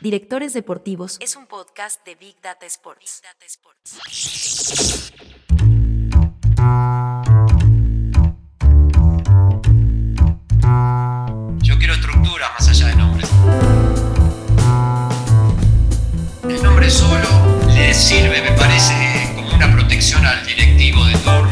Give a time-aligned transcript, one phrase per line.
[0.00, 3.22] Directores Deportivos es un podcast de Big Data Sports.
[11.62, 13.30] Yo quiero estructuras más allá de nombres.
[16.44, 17.28] El nombre solo
[17.74, 21.45] le sirve, me parece, como una protección al directivo de turno.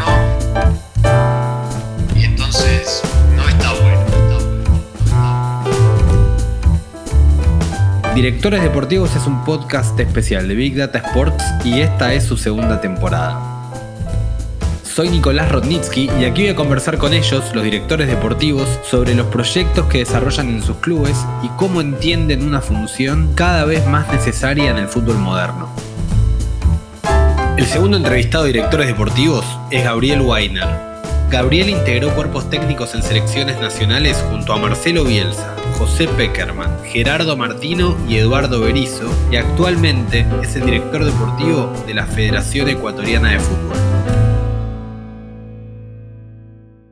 [8.24, 12.80] Directores Deportivos es un podcast especial de Big Data Sports y esta es su segunda
[12.80, 13.38] temporada.
[14.82, 19.26] Soy Nicolás Rodnitsky y aquí voy a conversar con ellos, los directores deportivos, sobre los
[19.26, 24.70] proyectos que desarrollan en sus clubes y cómo entienden una función cada vez más necesaria
[24.70, 25.68] en el fútbol moderno.
[27.58, 30.93] El segundo entrevistado de directores deportivos es Gabriel Weiner.
[31.30, 37.96] Gabriel integró cuerpos técnicos en selecciones nacionales junto a Marcelo Bielsa, José Peckerman, Gerardo Martino
[38.08, 43.76] y Eduardo Berizo y actualmente es el director deportivo de la Federación Ecuatoriana de Fútbol.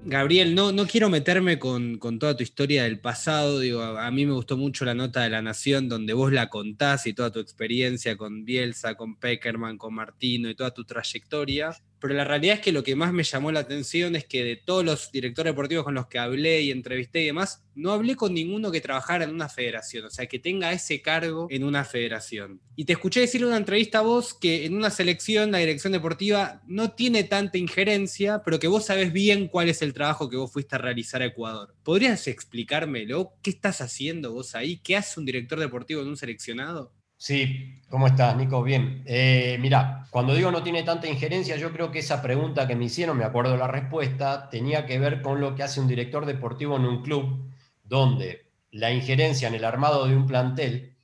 [0.04, 3.60] Gabriel, no, no quiero meterme con, con toda tu historia del pasado.
[3.60, 6.50] Digo, a, a mí me gustó mucho la nota de La Nación, donde vos la
[6.50, 11.70] contás y toda tu experiencia con Bielsa, con Peckerman, con Martino y toda tu trayectoria.
[12.02, 14.56] Pero la realidad es que lo que más me llamó la atención es que de
[14.56, 18.34] todos los directores deportivos con los que hablé y entrevisté y demás, no hablé con
[18.34, 22.60] ninguno que trabajara en una federación, o sea, que tenga ese cargo en una federación.
[22.74, 25.92] Y te escuché decir en una entrevista a vos que en una selección la dirección
[25.92, 30.36] deportiva no tiene tanta injerencia, pero que vos sabés bien cuál es el trabajo que
[30.36, 31.72] vos fuiste a realizar a Ecuador.
[31.84, 33.34] ¿Podrías explicármelo?
[33.42, 34.78] ¿Qué estás haciendo vos ahí?
[34.78, 36.92] ¿Qué hace un director deportivo en un seleccionado?
[37.22, 38.64] Sí, ¿cómo estás, Nico?
[38.64, 39.04] Bien.
[39.06, 42.86] Eh, mira, cuando digo no tiene tanta injerencia, yo creo que esa pregunta que me
[42.86, 46.74] hicieron, me acuerdo la respuesta, tenía que ver con lo que hace un director deportivo
[46.74, 47.48] en un club,
[47.84, 50.96] donde la injerencia en el armado de un plantel,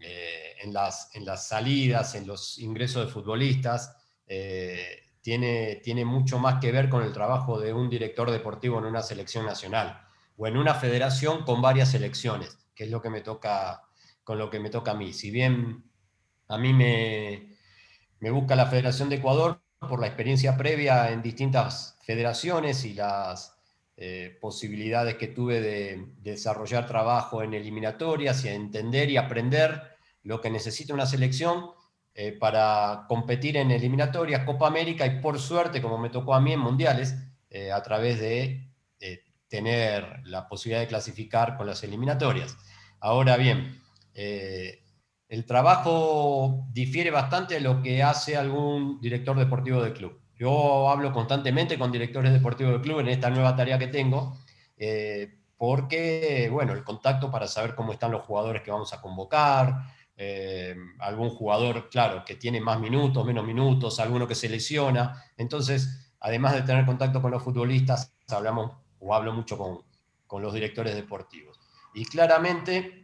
[0.00, 6.40] eh, en, las, en las salidas, en los ingresos de futbolistas, eh, tiene, tiene mucho
[6.40, 10.00] más que ver con el trabajo de un director deportivo en una selección nacional
[10.36, 13.84] o en una federación con varias selecciones, que es lo que me toca
[14.30, 15.12] con lo que me toca a mí.
[15.12, 15.82] Si bien
[16.46, 17.48] a mí me,
[18.30, 23.58] busca la Federación de Ecuador por la experiencia previa en distintas federaciones y las
[23.96, 30.40] eh, posibilidades que tuve de, de desarrollar trabajo en eliminatorias y entender y aprender lo
[30.40, 31.64] que necesita una selección
[32.14, 36.52] eh, para competir en eliminatorias, Copa América y por suerte, como me tocó a mí
[36.52, 37.16] en mundiales,
[37.50, 38.68] eh, a través de
[39.48, 42.56] tener la posibilidad de clasificar con las eliminatorias.
[43.00, 43.80] Ahora bien,
[44.14, 44.84] eh,
[45.28, 50.20] el trabajo difiere bastante de lo que hace algún director deportivo del club.
[50.36, 54.38] Yo hablo constantemente con directores deportivos del club en esta nueva tarea que tengo,
[54.76, 59.84] eh, porque, bueno, el contacto para saber cómo están los jugadores que vamos a convocar,
[60.16, 65.22] eh, algún jugador, claro, que tiene más minutos, menos minutos, alguno que se lesiona.
[65.36, 69.82] Entonces, además de tener contacto con los futbolistas, hablamos o hablo mucho con,
[70.26, 71.60] con los directores deportivos.
[71.94, 72.99] Y claramente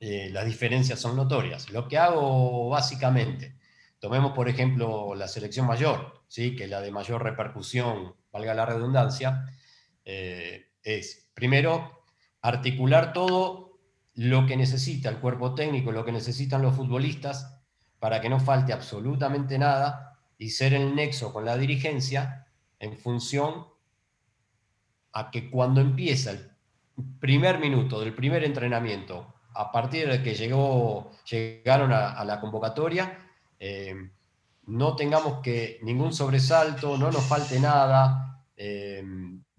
[0.00, 1.70] eh, las diferencias son notorias.
[1.70, 3.56] Lo que hago básicamente,
[3.98, 6.54] tomemos por ejemplo la selección mayor, ¿sí?
[6.54, 9.46] que es la de mayor repercusión, valga la redundancia,
[10.04, 12.04] eh, es primero
[12.42, 13.80] articular todo
[14.14, 17.60] lo que necesita el cuerpo técnico, lo que necesitan los futbolistas,
[17.98, 22.46] para que no falte absolutamente nada y ser el nexo con la dirigencia
[22.78, 23.66] en función
[25.12, 26.50] a que cuando empieza el
[27.18, 33.18] primer minuto del primer entrenamiento a partir de que llegaron a, la convocatoria,
[33.58, 33.94] eh,
[34.66, 39.02] no tengamos que ningún sobresalto, no nos falte nada, eh,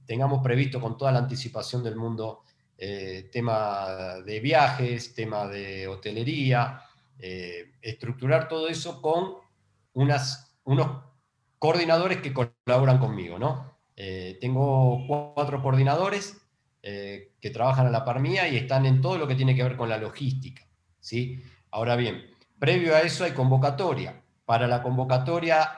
[0.05, 2.43] tengamos previsto con toda la anticipación del mundo
[2.77, 6.81] eh, tema de viajes, tema de hotelería,
[7.81, 9.37] estructurar todo eso con
[9.93, 11.03] unas, unos
[11.57, 13.75] coordinadores que colaboran conmigo, ¿no?
[14.39, 16.37] Tengo cuatro coordinadores
[16.89, 19.61] eh, que trabajan a la par mía y están en todo lo que tiene que
[19.61, 20.65] ver con la logística.
[21.01, 21.43] ¿sí?
[21.69, 22.23] Ahora bien,
[22.59, 24.23] previo a eso hay convocatoria.
[24.45, 25.69] Para la convocatoria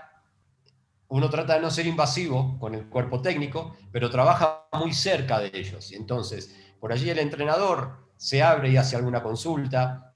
[1.07, 5.50] uno trata de no ser invasivo con el cuerpo técnico, pero trabaja muy cerca de
[5.51, 5.92] ellos.
[5.94, 10.13] Entonces, por allí el entrenador se abre y hace alguna consulta,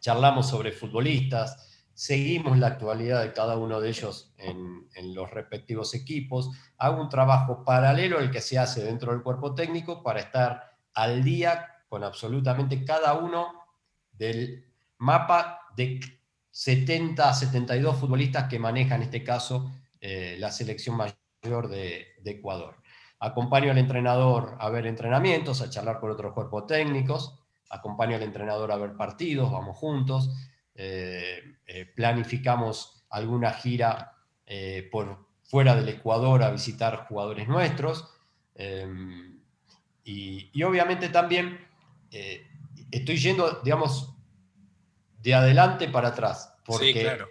[0.00, 1.71] charlamos sobre futbolistas,
[2.02, 7.64] seguimos la actualidad de cada uno de ellos en, los respectivos equipos, hago un trabajo
[7.64, 12.84] paralelo al que se hace dentro del cuerpo técnico para estar al día con absolutamente
[12.84, 13.52] cada uno
[14.10, 14.64] del
[14.98, 16.00] mapa de
[16.50, 19.70] 70 a 72 futbolistas que maneja en este caso
[20.00, 22.82] eh, la selección mayor de Ecuador.
[23.20, 27.38] Acompaño al entrenador a ver entrenamientos, a charlar con otros cuerpos técnicos,
[27.70, 30.51] acompaño al entrenador a ver partidos, vamos juntos,
[31.94, 34.16] planificamos alguna gira
[34.90, 38.08] por fuera del Ecuador a visitar jugadores nuestros.
[40.04, 41.58] Y, obviamente también
[42.90, 44.14] estoy yendo, digamos,
[45.20, 46.54] de adelante para atrás.
[46.64, 47.28] Porque, sí, claro.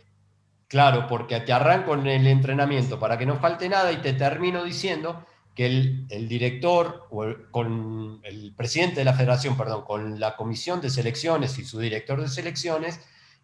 [0.72, 4.64] Claro, porque te arranco en el entrenamiento para que no falte nada y te termino
[4.64, 10.38] diciendo que el, director o el, con el presidente de la federación, perdón, con la
[10.38, 13.02] comisión de selecciones y su director de selecciones,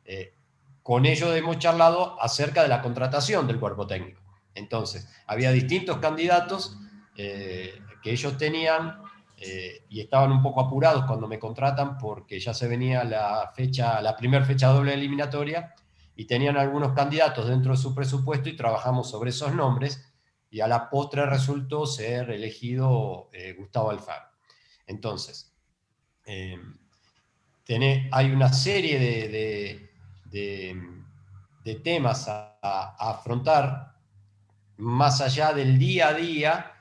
[0.07, 0.33] eh,
[0.81, 4.21] con ellos hemos charlado acerca de la contratación del cuerpo técnico.
[4.56, 6.77] Entonces, había distintos candidatos
[7.18, 9.01] eh, que ellos tenían
[9.36, 14.01] eh, y estaban un poco apurados cuando me contratan porque ya se venía la fecha,
[14.01, 15.75] la primera fecha doble eliminatoria
[16.15, 20.13] y tenían algunos candidatos dentro de su presupuesto y trabajamos sobre esos nombres
[20.50, 24.25] y a la postre resultó ser elegido Gustavo Alfaro.
[24.88, 25.54] Entonces,
[28.12, 29.87] hay una serie de,
[31.83, 33.94] temas a, afrontar
[34.77, 36.74] más allá del día a día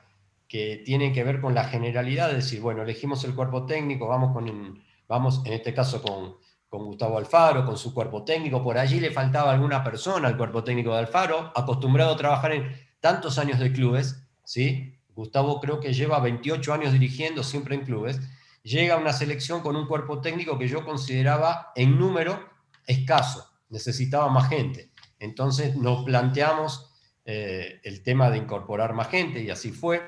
[0.47, 4.33] que tienen que ver con la generalidad, de decir, bueno, elegimos el cuerpo técnico, vamos,
[4.33, 6.35] con, vamos en este caso con,
[6.69, 10.63] con Gustavo Alfaro, con su cuerpo técnico, por allí le faltaba alguna persona al cuerpo
[10.63, 14.93] técnico de Alfaro, acostumbrado a trabajar en tantos años de clubes, ¿sí?
[15.15, 18.19] Gustavo creo que lleva 28 años dirigiendo siempre en clubes,
[18.63, 22.56] llega a una selección con un cuerpo técnico que yo consideraba en número
[22.87, 24.91] escaso, necesitaba más gente.
[25.19, 26.91] Entonces nos planteamos
[27.25, 30.01] eh, el tema de incorporar más gente y así fue.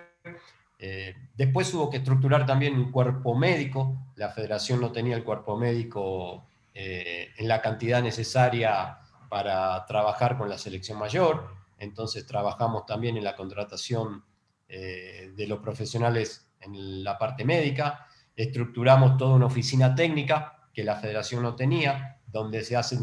[0.79, 3.97] Eh, después hubo que estructurar también un cuerpo médico.
[4.15, 8.99] La federación no tenía el cuerpo médico eh, en la cantidad necesaria
[9.29, 11.53] para trabajar con la selección mayor.
[11.77, 14.23] Entonces trabajamos también en la contratación
[14.67, 18.05] de los profesionales en la parte médica.
[18.35, 22.97] Estructuramos toda una oficina técnica que la federación no tenía, donde se hace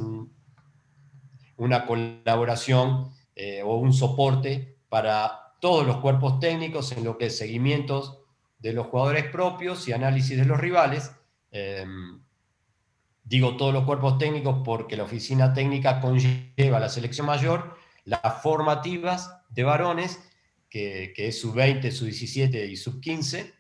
[1.57, 3.11] una colaboración
[3.65, 8.19] o un soporte para todos los cuerpos técnicos en lo que es seguimientos
[8.59, 11.13] de los jugadores propios y análisis de los rivales.
[11.51, 12.21] Em,
[13.25, 19.43] digo todos los cuerpos técnicos porque la oficina técnica conlleva la selección mayor las formativas
[19.51, 20.21] de varones,
[20.71, 23.53] que, que es sub-20, sub-17 y sub-15,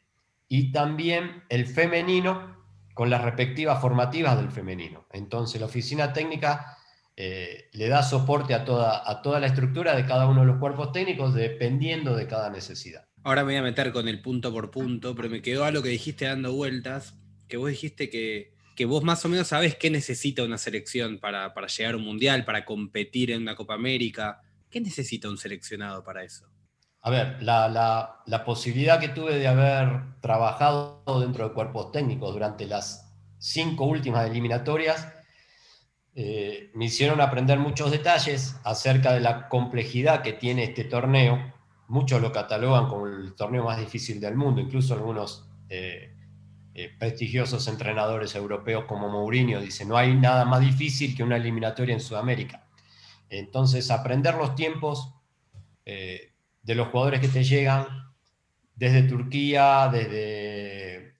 [0.48, 2.55] y también el femenino
[2.96, 5.06] con las respectivas formativas del femenino.
[5.12, 6.78] Entonces la oficina técnica
[7.14, 10.56] eh, le da soporte a toda, a toda la estructura de cada uno de los
[10.56, 13.06] cuerpos técnicos dependiendo de cada necesidad.
[13.22, 15.90] Ahora me voy a meter con el punto por punto, pero me quedó algo que
[15.90, 20.42] dijiste dando vueltas, que vos dijiste que, que vos más o menos sabés qué necesita
[20.42, 24.40] una selección para, para llegar a un mundial, para competir en una Copa América.
[24.70, 26.48] ¿Qué necesita un seleccionado para eso?
[27.06, 33.14] A ver, la, posibilidad que tuve de haber trabajado dentro de cuerpos técnicos durante las
[33.38, 35.06] cinco últimas eliminatorias
[36.16, 41.54] eh, me hicieron aprender muchos detalles acerca de la complejidad que tiene este torneo.
[41.86, 46.12] Muchos lo catalogan como el torneo más difícil del mundo, incluso algunos eh,
[46.74, 51.94] eh, prestigiosos entrenadores europeos como Mourinho dicen, no hay nada más difícil que una eliminatoria
[51.94, 52.66] en Sudamérica.
[53.28, 55.12] Entonces, aprender los tiempos
[56.66, 57.86] de los jugadores que te llegan
[58.74, 61.14] desde Turquía, desde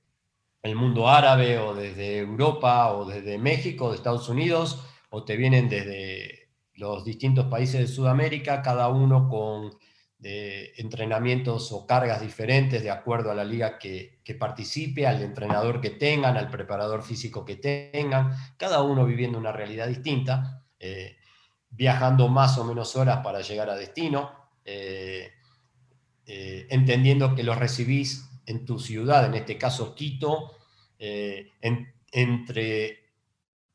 [0.63, 5.69] el mundo árabe o desde Europa o desde México, de Estados Unidos, o te vienen
[5.69, 9.79] desde los distintos países de Sudamérica, cada uno con
[10.19, 16.37] entrenamientos o cargas diferentes de acuerdo a la liga que, participe, al entrenador que tengan,
[16.37, 21.19] al preparador físico que tengan, cada uno viviendo una realidad distinta, eh,
[21.71, 25.32] viajando más o menos horas para llegar a destino, eh,
[26.26, 30.52] eh, entendiendo que los recibís en tu ciudad, en este caso Quito,
[32.12, 33.06] entre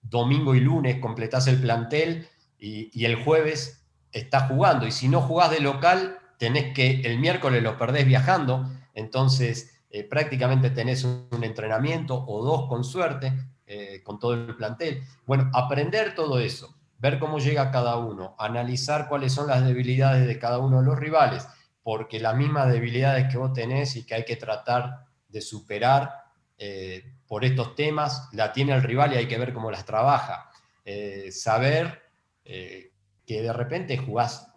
[0.01, 2.27] domingo y lunes completás el plantel
[2.59, 4.85] y, el jueves estás jugando.
[4.85, 10.03] Y si no jugás de local, tenés que el miércoles lo perdés viajando, entonces eh,
[10.03, 13.33] prácticamente tenés un, entrenamiento o dos con suerte
[13.65, 15.03] eh, con todo el plantel.
[15.25, 20.37] Bueno, aprender todo eso, ver cómo llega cada uno, analizar cuáles son las debilidades de
[20.37, 21.47] cada uno de los rivales,
[21.81, 26.13] porque las mismas debilidades que vos tenés y que hay que tratar de superar,
[26.59, 30.51] eh, por estos temas, la tiene el rival y hay que ver cómo las trabaja.
[30.85, 32.03] Eh, saber
[32.45, 32.91] eh,
[33.25, 34.47] que de repente jugás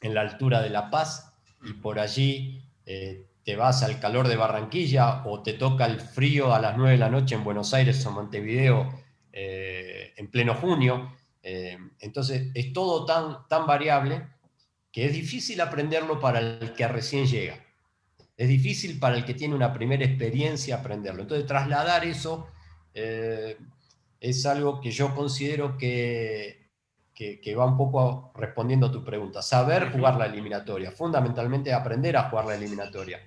[0.00, 5.22] en la altura de La Paz y por allí te vas al calor de Barranquilla
[5.26, 8.10] o te toca el frío a las 9 de la noche en Buenos Aires o
[8.10, 11.10] Montevideo en pleno junio.
[11.46, 14.26] Entonces es todo tan, tan variable
[14.94, 17.58] que es difícil aprenderlo para el que recién llega.
[18.36, 21.22] Es difícil para el que tiene una primera experiencia aprenderlo.
[21.22, 22.46] Entonces, trasladar eso
[22.94, 23.58] eh,
[24.20, 26.70] es algo que yo considero que,
[27.12, 29.42] que, va un poco respondiendo a tu pregunta.
[29.42, 33.20] Saber jugar la eliminatoria, fundamentalmente aprender a jugar la eliminatoria.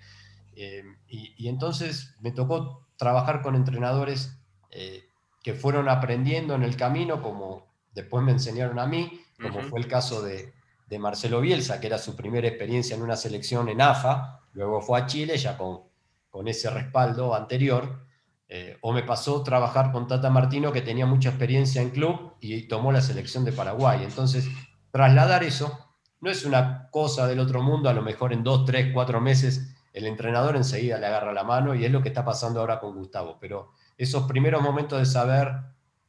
[0.55, 4.37] Eh, y, entonces me tocó trabajar con entrenadores
[4.71, 5.03] eh,
[5.43, 7.66] que fueron aprendiendo en el camino, como
[7.97, 10.53] después me enseñaron a mí, como fue el caso de,
[10.87, 14.99] de, Marcelo Bielsa, que era su primera experiencia en una selección en AFA, luego fue
[14.99, 15.81] a Chile ya con,
[16.29, 18.05] con ese respaldo anterior.
[18.49, 22.67] Eh, o me pasó trabajar con Tata Martino, que tenía mucha experiencia en club y
[22.67, 24.03] tomó la selección de Paraguay.
[24.03, 24.47] Entonces,
[24.91, 25.77] trasladar eso
[26.21, 29.73] no es una cosa del otro mundo, a lo mejor en dos, tres, cuatro meses
[29.91, 32.93] el entrenador enseguida le agarra la mano y es lo que está pasando ahora con
[32.95, 33.39] Gustavo.
[33.41, 35.51] Pero esos primeros momentos de saber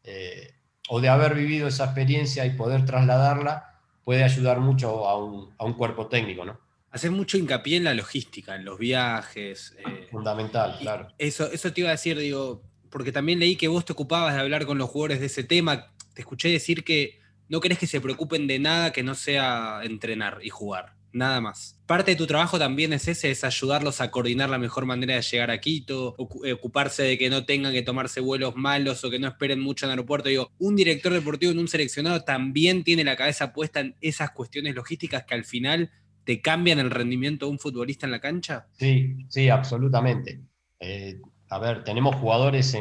[0.02, 0.57] eh,
[0.88, 5.64] o de haber vivido esa experiencia y poder trasladarla puede ayudar mucho a un, a
[5.64, 6.58] un cuerpo técnico, ¿no?
[6.90, 9.76] Haces mucho hincapié en la logística, en los viajes.
[9.78, 11.08] Eh, Fundamental, claro.
[11.18, 14.40] Eso, eso te iba a decir, digo, porque también leí que vos te ocupabas de
[14.40, 15.92] hablar con los jugadores de ese tema.
[16.14, 20.38] Te escuché decir que no querés que se preocupen de nada que no sea entrenar
[20.42, 21.78] y jugar, nada más.
[21.86, 25.22] Parte de tu trabajo también es ese, es ayudarlos a coordinar la mejor manera de
[25.22, 29.18] llegar a Quito, eh, ocuparse de que no tengan que tomarse vuelos malos o que
[29.18, 30.28] no esperen mucho en el aeropuerto.
[30.28, 34.74] Digo, un director deportivo en un seleccionado también tiene la cabeza puesta en esas cuestiones
[34.74, 35.90] logísticas que al final
[36.28, 38.66] te cambian el rendimiento de un futbolista en la cancha?
[38.72, 40.42] Sí, sí, absolutamente.
[40.78, 42.76] Eh, a ver, tenemos jugadores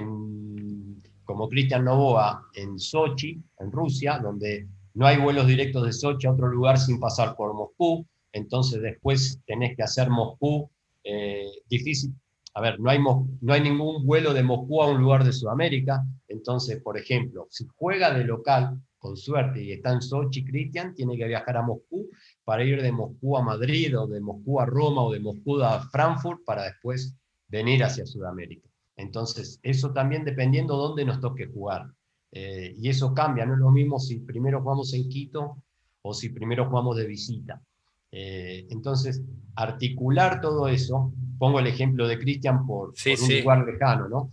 [1.23, 6.31] como Cristian Novoa en Sochi, en Rusia, donde no hay vuelos directos de Sochi a
[6.31, 8.05] otro lugar sin pasar por Moscú,
[8.37, 10.69] entonces después tenés que hacer Moscú
[11.03, 12.13] eh, difícil.
[12.53, 16.03] A ver, no hay, no hay ningún vuelo de Moscú a un lugar de Sudamérica,
[16.27, 21.15] entonces, por ejemplo, si juega de local, con suerte, y está en Sochi, Cristian, tiene
[21.17, 22.09] que viajar a Moscú
[22.43, 25.87] para ir de Moscú a Madrid o de Moscú a Roma o de Moscú a
[25.89, 27.15] Frankfurt para después
[27.47, 28.67] venir hacia Sudamérica.
[28.95, 31.85] Entonces, eso también dependiendo dónde nos toque jugar.
[32.31, 35.63] Eh, y eso cambia, no es lo mismo si primero jugamos en Quito
[36.01, 37.61] o si primero jugamos de visita.
[38.11, 39.21] Eh, entonces,
[39.55, 44.31] articular todo eso, pongo el ejemplo de Cristian por, un lugar lejano, ¿no?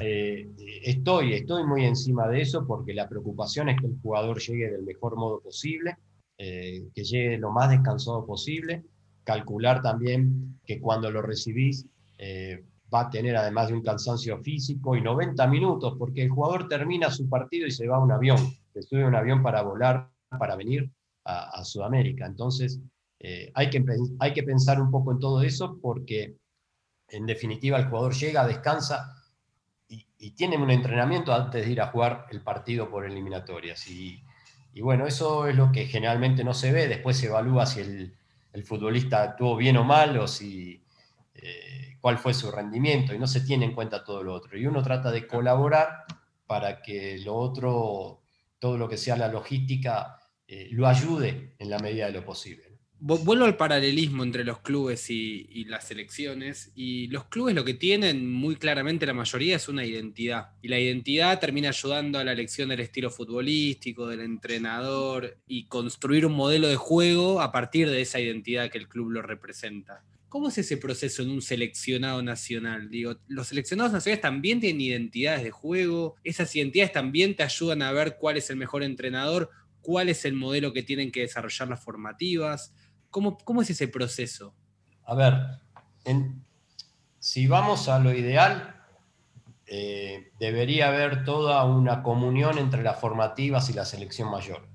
[0.00, 0.48] Eh,
[0.84, 4.82] estoy, estoy muy encima de eso porque la preocupación es que el jugador llegue del
[4.82, 5.96] mejor modo posible
[6.44, 8.82] eh, que llegue lo más descansado posible,
[9.22, 11.86] calcular también que cuando lo recibís
[12.18, 16.66] eh, va a tener además de un cansancio físico y 90 minutos, porque el jugador
[16.66, 18.38] termina su partido y se va a un avión,
[18.72, 20.90] se sube a un avión para volar, para venir
[21.24, 22.26] a, Sudamérica.
[22.26, 22.80] Entonces,
[23.22, 26.36] eh, hay, que, pensar un poco en todo eso porque
[27.08, 29.14] en definitiva el jugador llega, descansa
[29.88, 33.88] y, y tiene un entrenamiento antes de ir a jugar el partido por eliminatorias.
[33.88, 34.22] Y,
[34.74, 38.16] y bueno, eso es lo que generalmente no se ve, después se evalúa si el,
[38.64, 40.84] futbolista actuó bien o mal o si
[41.34, 44.58] eh, cuál fue su rendimiento y no se tiene en cuenta todo lo otro.
[44.58, 46.04] Y uno trata de colaborar
[46.46, 48.22] para que lo otro,
[48.58, 52.71] todo lo que sea la logística, eh, lo ayude en la medida de lo posible.
[53.04, 56.70] Vuelvo al paralelismo entre los clubes y, las selecciones.
[56.76, 60.50] Y los clubes lo que tienen muy claramente la mayoría es una identidad.
[60.62, 66.26] Y la identidad termina ayudando a la elección del estilo futbolístico, del entrenador y construir
[66.26, 70.04] un modelo de juego a partir de esa identidad que el club lo representa.
[70.28, 72.88] ¿Cómo es ese proceso en un seleccionado nacional?
[72.88, 76.14] Digo, los seleccionados nacionales también tienen identidades de juego.
[76.22, 80.34] Esas identidades también te ayudan a ver cuál es el mejor entrenador, cuál es el
[80.34, 82.72] modelo que tienen que desarrollar las formativas
[83.12, 84.54] ¿Cómo, es ese proceso?
[85.04, 85.34] A ver,
[87.18, 88.74] si vamos a lo ideal,
[89.66, 94.66] eh, debería haber toda una comunión entre las formativas y la selección mayor.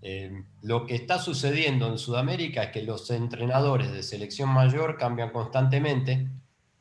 [0.00, 5.30] Eh, lo que está sucediendo en Sudamérica es que los entrenadores de selección mayor cambian
[5.30, 6.28] constantemente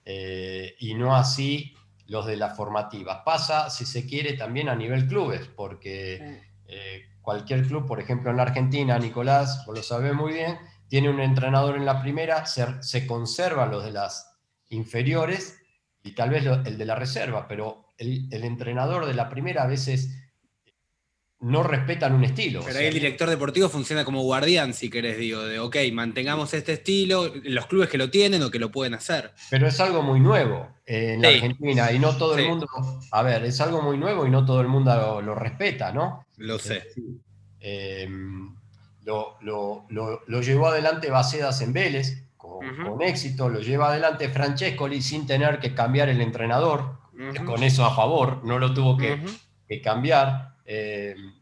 [0.06, 1.76] eh, y no así
[2.06, 3.22] los de las formativas.
[3.26, 6.51] Pasa, si se quiere, también a nivel clubes, porque
[7.22, 11.20] cualquier club, por ejemplo en la Argentina, Nicolás, vos lo sabés muy bien, tiene un
[11.20, 14.38] entrenador en la primera, se, se conserva los de las
[14.70, 15.58] inferiores
[16.04, 20.10] y tal vez el de la reserva, pero el, entrenador de la primera a veces
[21.40, 22.62] no respetan un estilo.
[22.66, 26.74] Pero ahí el director deportivo funciona como guardián, si querés, digo, de, ok, mantengamos este
[26.74, 29.34] estilo, los clubes que lo tienen o que lo pueden hacer.
[29.50, 32.68] Pero es algo muy nuevo en la Argentina y no todo el mundo,
[33.12, 36.26] a ver, es algo muy nuevo y no todo el mundo lo respeta, ¿no?
[36.42, 36.88] Lo sé.
[37.60, 38.56] Em,
[39.04, 45.74] lo, llevó adelante Bacedas en Vélez, con, éxito, lo lleva adelante Francescoli sin tener que
[45.74, 47.00] cambiar el entrenador,
[47.46, 50.56] con eso a favor, no lo tuvo que, cambiar.
[50.66, 51.34] Em,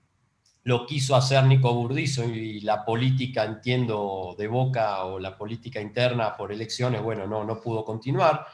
[0.63, 6.35] lo quiso hacer Nico Burdizo y la política, entiendo, de Boca o la política interna
[6.35, 8.45] por elecciones, bueno, no, no pudo continuar.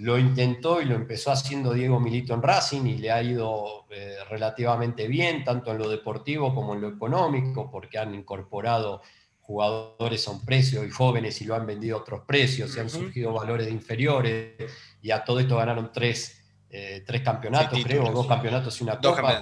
[0.00, 4.16] Lo intentó y lo empezó haciendo Diego Milito en Racing y le ha ido eh,
[4.30, 9.02] relativamente bien, tanto en lo deportivo como en lo económico, porque han incorporado
[9.40, 12.88] jugadores a un precio y jóvenes y lo han vendido a otros precios, y han
[12.88, 14.54] surgido valores inferiores,
[15.02, 19.38] y a todo esto ganaron tres, eh, campeonatos, creo, dos campeonatos y una copa.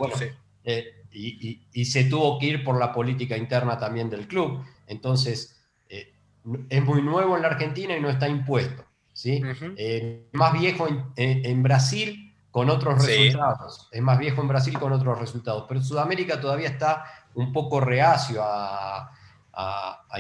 [0.65, 4.65] Eh, y, se tuvo que ir por la política interna también del club.
[4.89, 5.55] Entonces,
[5.89, 8.88] es muy nuevo en la Argentina y no está impuesto.
[9.19, 9.43] ¿Sí?
[9.77, 13.89] Eh, más viejo en, Brasil con otros resultados.
[13.91, 15.65] Es más viejo en Brasil con otros resultados.
[15.69, 19.11] Pero Sudamérica todavía está un poco reacio a,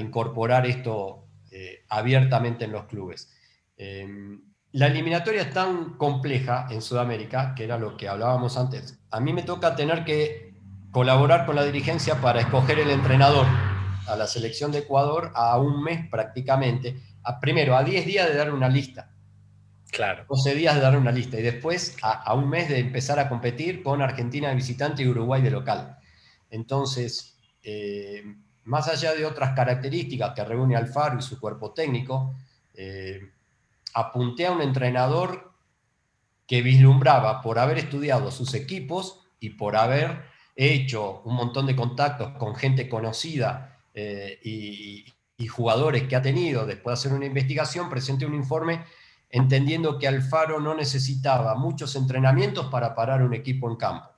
[0.00, 3.32] incorporar esto eh, abiertamente en los clubes.
[3.76, 8.98] Em, la eliminatoria es tan compleja en Sudamérica, que era lo que hablábamos antes.
[9.12, 10.54] A mí me toca tener que
[10.90, 13.46] colaborar con la dirigencia para escoger el entrenador
[14.08, 16.96] a la selección de Ecuador a un mes prácticamente
[17.40, 19.10] primero, a 10 días de dar una lista.
[19.90, 20.26] Claro.
[20.28, 23.82] 12 días de dar una lista y después a, un mes de empezar a competir
[23.82, 25.98] con Argentina de visitante y Uruguay de local.
[26.50, 28.22] Entonces, eh,
[28.64, 32.34] más allá de otras características que reúne Alfaro y su cuerpo técnico,
[32.74, 33.20] eh,
[33.94, 35.52] apunté a un entrenador
[36.46, 40.22] que vislumbraba por haber estudiado sus equipos y por haber
[40.54, 45.04] hecho un montón de contactos con gente conocida eh, y,
[45.38, 48.84] y jugadores que ha tenido después de hacer una investigación, presente un informe
[49.30, 54.10] entendiendo que Alfaro no necesitaba muchos entrenamientos para parar un equipo en campo.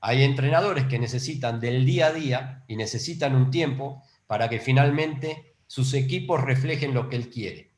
[0.00, 5.56] Hay entrenadores que necesitan del día a día y necesitan un tiempo para que finalmente
[5.66, 7.72] sus equipos reflejen lo que él quiere.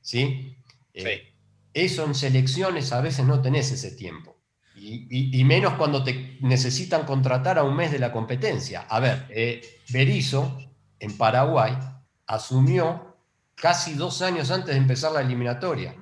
[0.00, 0.56] ¿Sí?
[0.94, 1.34] Eh,
[1.74, 4.34] eso en selecciones a veces no tenés ese tiempo.
[4.78, 8.82] Y, menos cuando te necesitan contratar a un mes de la competencia.
[8.82, 10.58] A ver, eh, Berizzo
[11.00, 11.76] en Paraguay
[12.26, 13.16] asumió
[13.54, 15.94] casi dos años antes de empezar la eliminatoria.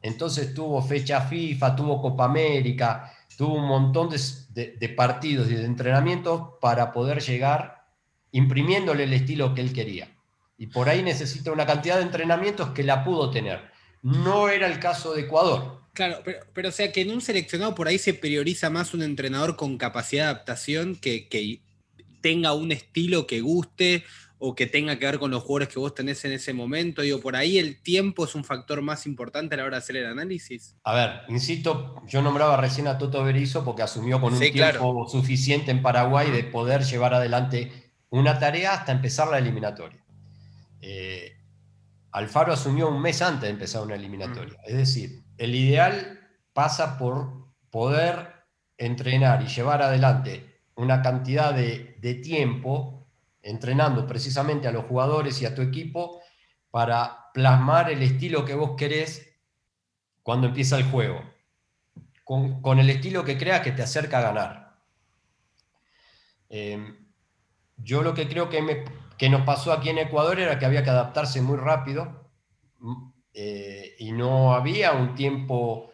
[0.00, 6.54] Entonces tuvo fecha FIFA, tuvo Copa América, tuvo un montón de, partidos y de entrenamientos
[6.60, 7.82] para poder llegar
[8.32, 10.08] imprimiéndole el estilo que él quería.
[10.58, 13.70] Y por ahí necesita una cantidad de entrenamientos que la pudo tener.
[14.02, 15.82] No era el caso de Ecuador.
[15.92, 16.22] Claro,
[16.54, 19.76] pero, o sea que en un seleccionado por ahí se prioriza más un entrenador con
[19.76, 21.28] capacidad de adaptación que
[22.22, 24.04] tenga un estilo que guste
[24.44, 27.02] o que tenga que ver con los jugadores que vos tenés en ese momento?
[27.02, 29.96] Digo, por ahí el tiempo es un factor más importante a la hora de hacer
[29.96, 30.76] el análisis.
[30.82, 35.70] A ver, insisto, yo nombraba recién a Toto Berizzo porque asumió con un tiempo suficiente
[35.70, 37.70] en Paraguay de poder llevar adelante
[38.10, 40.04] una tarea hasta empezar la eliminatoria.
[40.80, 41.36] Eh,
[42.10, 44.58] Alfaro asumió un mes antes de empezar una eliminatoria.
[44.66, 46.18] Es decir, el ideal
[46.52, 48.44] pasa por poder
[48.76, 53.01] entrenar y llevar adelante una cantidad de, de tiempo
[53.42, 56.20] entrenando precisamente a los jugadores y a tu equipo
[56.70, 59.36] para plasmar el estilo que vos querés
[60.22, 61.20] cuando empieza el juego,
[62.24, 64.78] con, el estilo que creas que te acerca a ganar.
[66.48, 66.96] Eh,
[67.76, 68.84] yo lo que creo que,
[69.18, 72.30] que, nos pasó aquí en Ecuador era que había que adaptarse muy rápido
[73.34, 75.92] eh, y no había un tiempo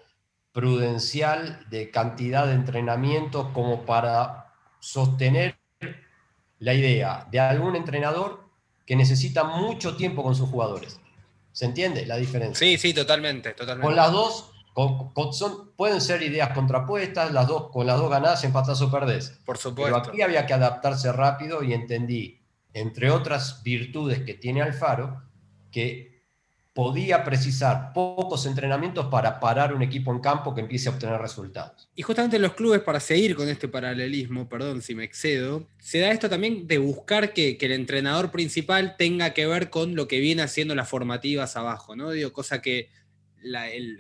[0.52, 5.58] prudencial de cantidad de entrenamientos como para sostener
[6.61, 8.44] la idea de algún entrenador
[8.85, 10.99] que necesita mucho tiempo con sus jugadores.
[11.53, 12.59] ¿Se entiende la diferencia?
[12.66, 13.53] Sí, sí, totalmente.
[13.53, 13.87] totalmente.
[13.87, 14.51] Con las dos,
[15.33, 19.38] son, pueden ser ideas contrapuestas, las dos, con las dos ganadas, empatás o perdés.
[19.44, 19.97] Por supuesto.
[19.97, 22.40] Pero aquí había que adaptarse rápido y entendí,
[22.73, 25.23] entre otras virtudes que tiene Alfaro,
[25.71, 26.17] que
[26.78, 31.90] podía precisar pocos entrenamientos para parar un equipo en campo que empiece a obtener resultados.
[31.96, 36.12] Y justamente los clubes, para seguir con este paralelismo, perdón si me excedo, se da
[36.12, 40.42] esto también de buscar que, el entrenador principal tenga que ver con lo que viene
[40.42, 42.12] haciendo las formativas abajo, ¿no?
[42.12, 42.90] Digo, cosa que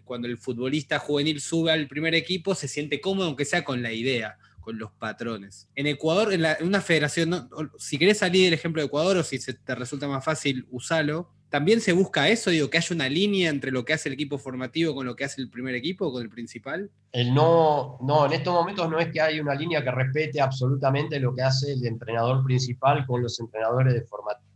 [0.04, 3.90] cuando el futbolista juvenil sube al primer equipo se siente cómodo, aunque sea con la
[3.90, 5.66] idea con los patrones.
[5.74, 9.54] En Ecuador, en, una federación, si querés salir del ejemplo de Ecuador o si se
[9.54, 13.70] te resulta más fácil, usalo también se busca eso, digo, que haya una línea entre
[13.70, 16.28] lo que hace el equipo formativo con lo que hace el primer equipo, con el
[16.28, 16.90] principal.
[17.12, 21.18] El no, no, en estos momentos no es que haya una línea que respete absolutamente
[21.18, 24.48] lo que hace el entrenador principal con los entrenadores de formativo.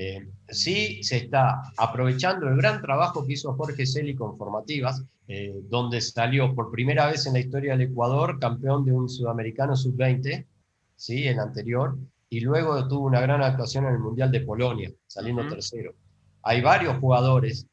[0.00, 5.60] Eh, sí se está aprovechando el gran trabajo que hizo Jorge Celi con formativas, eh,
[5.68, 10.46] donde salió por primera vez en la historia del Ecuador campeón de un sudamericano sub-20,
[10.94, 11.26] ¿sí?
[11.26, 11.98] el anterior,
[12.30, 15.94] y luego tuvo una gran actuación en el Mundial de Polonia, saliendo tercero.
[16.42, 17.66] Hay varios jugadores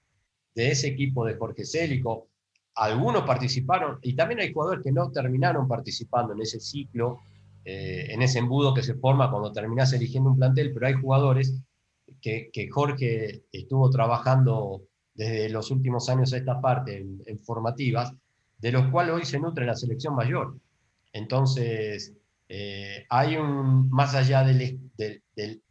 [0.54, 2.30] de ese equipo de Jorge Célico,
[2.76, 7.20] algunos participaron y también hay jugadores que no terminaron participando en ese ciclo,
[7.63, 11.60] eh, en ese embudo que se forma cuando terminas eligiendo un plantel, pero hay jugadores
[12.22, 14.84] que, que Jorge estuvo trabajando
[15.15, 18.13] desde los últimos años a esta parte en, formativas,
[18.58, 20.58] de los cuales hoy se nutre la selección mayor.
[21.13, 22.13] Entonces,
[22.47, 24.79] eh, hay un, más allá del,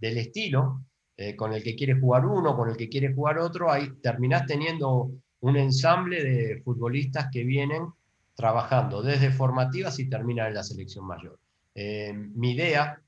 [0.00, 0.82] estilo
[1.16, 4.46] eh, con el que quiere jugar uno, con el que quiere jugar otro, hay, terminás
[4.46, 7.86] teniendo un ensamble de futbolistas que vienen
[8.34, 11.38] trabajando desde formativas y terminan en la selección mayor.
[11.74, 13.00] Eh, mi idea,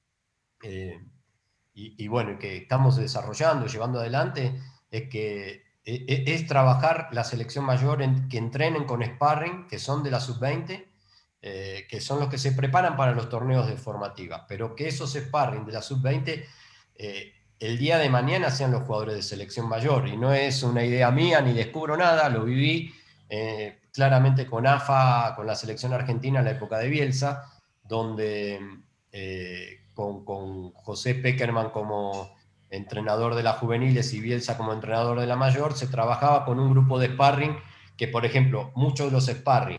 [0.62, 4.54] y, y, bueno, que estamos desarrollando, llevando adelante,
[4.90, 9.78] es que e, e, es trabajar la selección mayor en, que entrenen con sparring, que
[9.78, 10.84] son de la sub-20,
[11.42, 15.12] eh, que son los que se preparan para los torneos de formativa, pero que esos
[15.12, 16.44] sparring de la sub-20
[16.96, 20.08] eh, el día de mañana sean los jugadores de selección mayor.
[20.08, 22.92] Y no es una idea mía ni descubro nada, lo viví
[23.28, 27.52] eh, claramente con AFA, con la selección argentina en la época de Bielsa,
[27.84, 28.60] donde
[29.94, 32.34] con, con José Peckerman como
[32.70, 36.72] entrenador de las juveniles y Bielsa como entrenador de la mayor, se trabajaba con un
[36.72, 37.56] grupo de sparring
[37.96, 39.78] que, por ejemplo, muchos de los sparring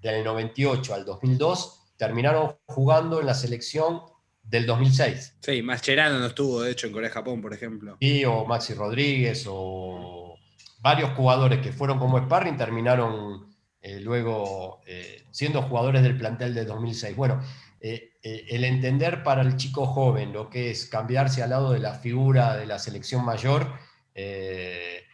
[0.00, 4.02] del 98 al 2002 terminaron jugando en la selección
[4.42, 5.36] del 2006.
[5.42, 7.98] Sí, Mascherano no estuvo, de hecho, en Corea-Japón, por ejemplo.
[8.00, 10.36] Sí, o Maxi Rodríguez, o
[10.80, 13.48] varios jugadores que fueron como sparring terminaron
[13.80, 17.16] eh, luego eh, siendo jugadores del plantel del 2006.
[17.16, 17.40] Bueno,
[17.80, 21.94] eh, el entender para el chico joven lo que es cambiarse al lado de la
[21.94, 23.72] figura de la selección mayor,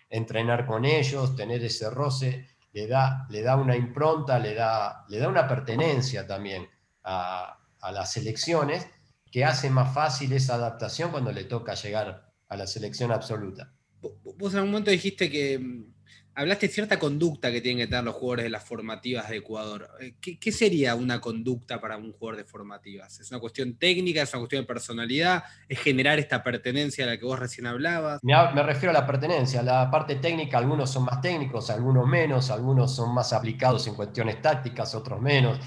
[0.09, 5.19] entrenar con ellos, tener ese roce, le da, le da una impronta, le da, le
[5.19, 6.69] da una pertenencia también
[7.05, 8.87] a, a las selecciones
[9.31, 13.73] que hace más fácil esa adaptación cuando le toca llegar a la selección absoluta.
[14.01, 15.94] Vos en algún momento dijiste que mm,
[16.35, 19.89] hablaste de cierta conducta que tienen que tener los jugadores de las formativas de Ecuador.
[20.01, 23.21] Eh, ¿Qué, sería una conducta para un jugador de formativas?
[23.21, 24.23] ¿Es una cuestión técnica?
[24.23, 25.45] ¿Es una cuestión de personalidad?
[25.69, 28.21] ¿Es generar esta pertenencia a la que vos recién hablabas?
[28.23, 29.63] Me, refiero a la pertenencia.
[29.63, 34.43] La parte técnica, algunos son más técnicos, algunos menos, algunos son más aplicados en cuestiones
[34.43, 35.59] tácticas, otros menos.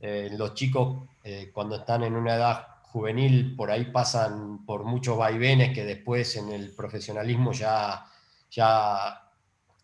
[0.00, 5.16] Eh, los chicos, eh, cuando están en una edad juvenil, por ahí pasan por muchos
[5.16, 8.04] vaivenes que después en el profesionalismo ya,
[8.50, 9.29] ya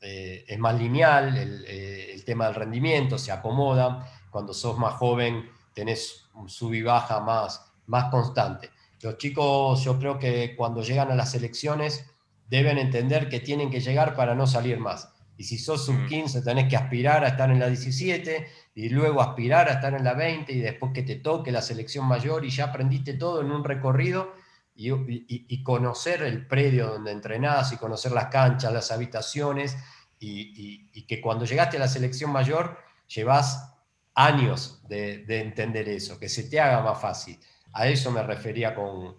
[0.08, 5.50] eh, es más lineal, eh, el, tema del rendimiento se acomoda, cuando sos más joven
[5.74, 8.70] tenés un sub y baja más, más constante.
[9.00, 12.08] Los chicos yo creo que cuando llegan a las elecciones
[12.48, 15.12] deben entender que tienen que llegar para no salir más.
[15.36, 16.44] Y si sos un 15 mm.
[16.44, 20.14] tenés que aspirar a estar en la 17 y luego aspirar a estar en la
[20.14, 23.64] 20 y después que te toque la selección mayor y ya aprendiste todo en un
[23.64, 24.34] recorrido
[24.72, 24.88] y,
[25.26, 29.76] y conocer el predio donde entrenás y conocer las canchas, las habitaciones
[30.18, 33.74] y, que cuando llegaste a la selección mayor llevas
[34.14, 37.38] años de, entender eso, que se te haga más fácil.
[37.72, 39.16] A eso me refería con,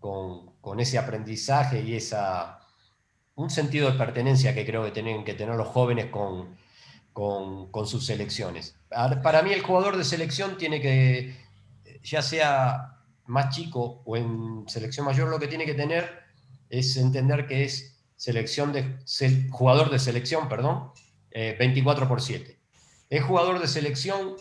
[0.00, 2.60] con, ese aprendizaje y esa,
[3.34, 6.56] un sentido de pertenencia que creo que tienen que tener los jóvenes con,
[7.12, 8.76] con, sus selecciones.
[8.88, 11.36] Para mí el jugador de selección tiene que,
[12.02, 16.22] ya sea más chico o en selección mayor, lo que tiene que tener
[16.70, 18.98] es entender que es selección de,
[19.50, 20.90] jugador de selección, perdón,
[21.32, 22.58] 24 eh, por 7.
[23.08, 24.34] Es jugador de selección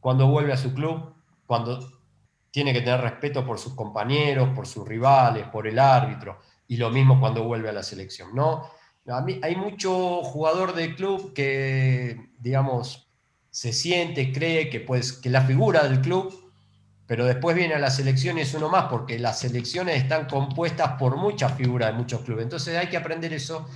[0.00, 1.14] cuando vuelve a su club,
[1.46, 2.02] cuando
[2.50, 6.90] tiene que tener respeto por sus compañeros, por sus rivales, por el árbitro, y lo
[6.90, 8.34] mismo cuando vuelve a la selección.
[8.34, 8.68] ¿no?
[9.06, 13.08] A mí, hay mucho jugador de club que, digamos,
[13.50, 16.39] se siente, cree que, pues, que la figura del club
[17.10, 21.56] pero después viene a las elecciones uno más, porque las elecciones están compuestas por muchas
[21.56, 22.44] figuras de muchos clubes.
[22.44, 23.68] Entonces hay que aprender eso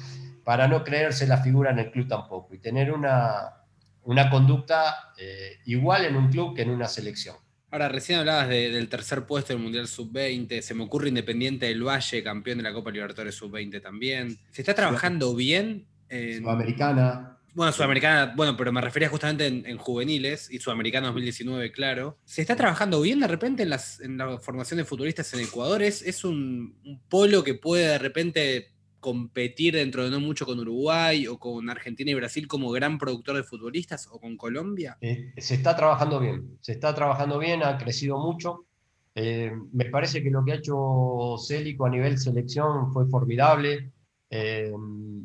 [0.44, 3.64] para no creerse la figura en el club tampoco y tener una,
[4.04, 7.34] una conducta eh, igual en un club que en una selección.
[7.72, 12.22] Ahora, recién hablabas del tercer puesto del Mundial Sub-20, se me ocurre Independiente del Valle,
[12.22, 14.38] campeón de la Copa Libertadores Sub-20 también.
[14.52, 15.88] ¿Se está trabajando bien?
[16.08, 16.38] En...
[16.38, 17.33] Sudamericana.
[17.54, 22.18] Bueno, Sudamericana, bueno, pero me refería justamente en, juveniles y Sudamericana 2019, claro.
[22.24, 25.80] ¿Se está trabajando bien de repente en, las, en la formación de futuristas en Ecuador?
[25.82, 26.74] ¿Es, un,
[27.08, 32.10] polo que puede de repente competir dentro de no mucho con Uruguay o con Argentina
[32.10, 34.98] y Brasil como gran productor de futbolistas o con Colombia?
[35.00, 38.66] Eh, se está trabajando bien, se está trabajando bien, ha crecido mucho.
[39.14, 43.92] Eh, me parece que lo que ha hecho Célico a nivel selección fue formidable.
[44.36, 44.72] Eh,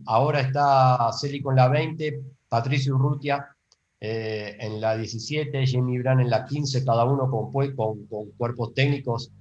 [0.05, 3.47] ahora está Célico en la 20, Patricio Urrutia
[3.99, 8.05] eh, en la 17, Jimmy Brand en la 15, cada uno con, con,
[8.37, 9.31] cuerpos técnicos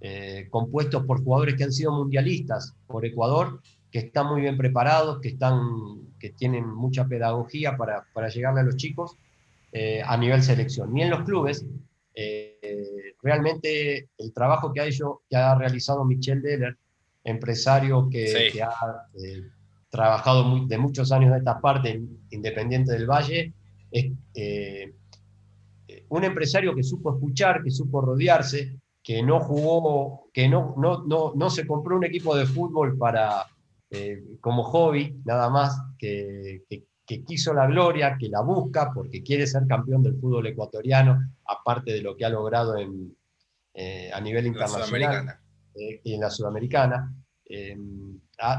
[0.00, 3.60] eh, compuestos por jugadores que han sido mundialistas por Ecuador,
[3.90, 5.58] que están muy bien preparados, que, están,
[6.20, 9.16] que tienen mucha pedagogía para, para llegarle a los chicos
[10.06, 10.96] a nivel selección.
[10.96, 11.66] Y en los clubes,
[13.22, 16.78] realmente el trabajo que ha, hecho, que ha realizado Michel Deller
[17.26, 19.42] empresario que, ha eh,
[19.90, 23.52] trabajado de muchos años de esta parte, Independiente del Valle,
[23.90, 24.94] es eh,
[26.08, 31.32] un empresario que supo escuchar, que supo rodearse, que no jugó, que no, no, no,
[31.34, 33.46] no se compró un equipo de fútbol para,
[33.90, 39.46] eh, como hobby, nada más, que, que, quiso la gloria, que la busca porque quiere
[39.46, 43.16] ser campeón del fútbol ecuatoriano, aparte de lo que ha logrado en,
[43.74, 45.38] eh, a nivel internacional
[45.78, 47.12] eh, y en la sudamericana.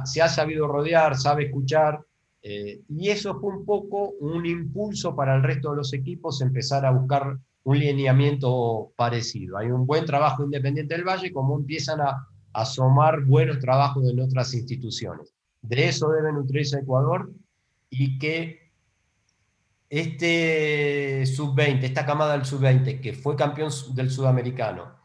[0.05, 1.99] se ha sabido rodear, sabe escuchar,
[2.41, 6.91] y eso fue un poco un impulso para el resto de los equipos empezar a
[6.91, 9.57] buscar un lineamiento parecido.
[9.57, 14.53] Hay un buen trabajo independiente del Valle, como empiezan a asomar buenos trabajos en otras
[14.53, 15.33] instituciones.
[15.61, 17.29] De eso debe nutrirse Ecuador
[17.89, 18.71] y que
[19.89, 24.96] este sub-20, esta camada del sub-20, que fue campeón del sudamericano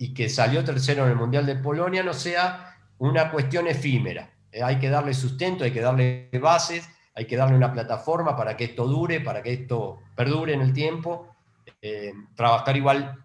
[0.00, 4.30] y que salió tercero en el Mundial de Polonia, no sea una cuestión efímera.
[4.50, 8.56] Eh, hay que darle sustento, hay que darle bases, hay que darle una plataforma para
[8.56, 11.28] que esto dure, para que esto perdure en el tiempo.
[11.82, 13.22] Eh, trabajar igual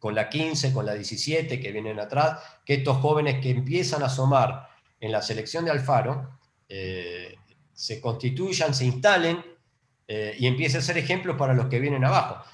[0.00, 4.06] con la 15, con la 17 que vienen atrás, que estos jóvenes que empiezan a
[4.06, 7.36] asomar en la selección de Alfaro eh,
[7.72, 9.44] se constituyan, se instalen
[10.06, 12.44] y empiecen a ser ejemplos para los que vienen abajo.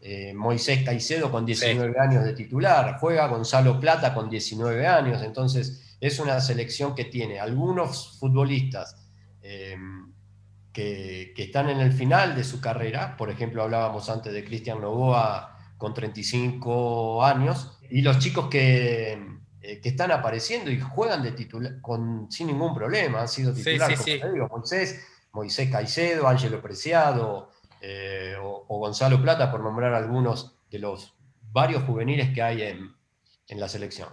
[0.00, 5.96] Eh, Moisés Caicedo con 19 años de titular, juega Gonzalo Plata con 19 años, entonces
[6.00, 8.96] es una selección que tiene algunos futbolistas
[10.72, 14.80] que, que, están en el final de su carrera, por ejemplo hablábamos antes de Cristian
[14.80, 19.18] Novoa con 35 años, y los chicos que,
[19.60, 24.00] eh, que están apareciendo y juegan de titular con, sin ningún problema, han sido titulares,
[24.20, 30.78] como digo, Moisés, Moisés Caicedo, Ángelo Preciado eh, o, Gonzalo Plata, por nombrar algunos de
[30.78, 31.14] los
[31.52, 32.94] varios juveniles que hay en,
[33.48, 34.08] en la selección.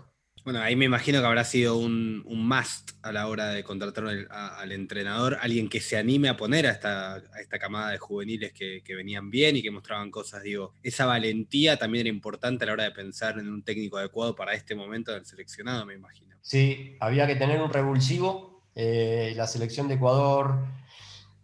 [0.45, 4.71] Bueno, ahí me imagino que habrá sido un, must a la hora de contratar al,
[4.71, 9.31] entrenador, alguien que se anime a poner a esta, esta camada de juveniles que, venían
[9.31, 10.43] bien y que mostraban cosas.
[10.43, 14.35] Digo, esa valentía también era importante a la hora de pensar en un técnico adecuado
[14.35, 16.37] para este momento del seleccionado, me imagino.
[16.41, 18.61] Sí, había que tener un revulsivo.
[18.75, 20.59] Eh, la selección de Ecuador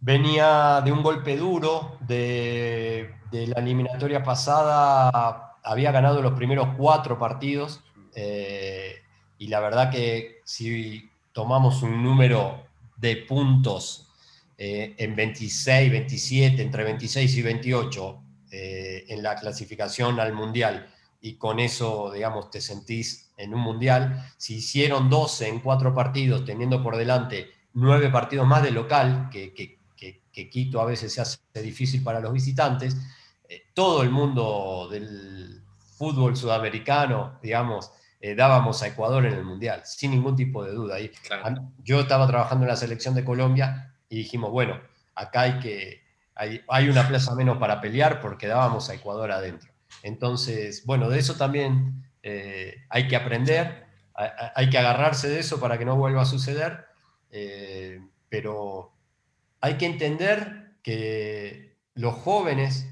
[0.01, 7.81] venía de un golpe duro, de, la eliminatoria pasada había ganado los primeros cuatro partidos
[8.13, 8.95] eh,
[9.37, 12.65] y la verdad que si tomamos un número
[12.97, 14.09] de puntos
[14.57, 20.87] eh, en 26, 27, entre 26 y 28 eh, en la clasificación al Mundial,
[21.21, 26.45] y con eso, digamos, te sentís en un Mundial, si hicieron 12 en cuatro partidos,
[26.45, 29.77] teniendo por delante nueve partidos más de local, que,
[30.31, 32.95] Quito a veces se hace difícil para los visitantes,
[33.73, 35.61] todo el mundo del
[36.01, 40.99] fútbol sudamericano, digamos, eh, dábamos a Ecuador en el Mundial, sin ningún tipo de duda.
[40.99, 41.11] Y
[41.83, 44.79] Yo estaba trabajando en la selección de Colombia y dijimos, bueno,
[45.15, 46.01] acá hay que,
[46.35, 49.71] hay, una plaza menos para pelear porque dábamos a Ecuador adentro.
[50.03, 55.77] Entonces, bueno, de eso también eh, hay que aprender, hay, que agarrarse de eso para
[55.77, 56.85] que no vuelva a suceder,
[57.31, 58.90] eh, pero
[59.61, 62.87] hay que entender que los jóvenes,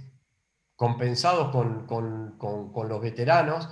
[0.75, 3.69] compensados con, con, con los veteranos,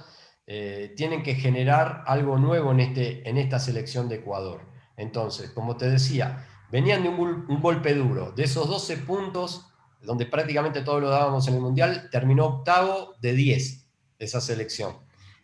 [0.50, 4.62] eh, tienen que generar algo nuevo en, este, en esta selección de Ecuador.
[4.96, 8.32] Entonces, como te decía, venían de un, golpe duro.
[8.32, 9.68] De esos 12 puntos,
[10.02, 14.96] donde prácticamente todos lo dábamos en el Mundial, terminó octavo de 10 esa selección.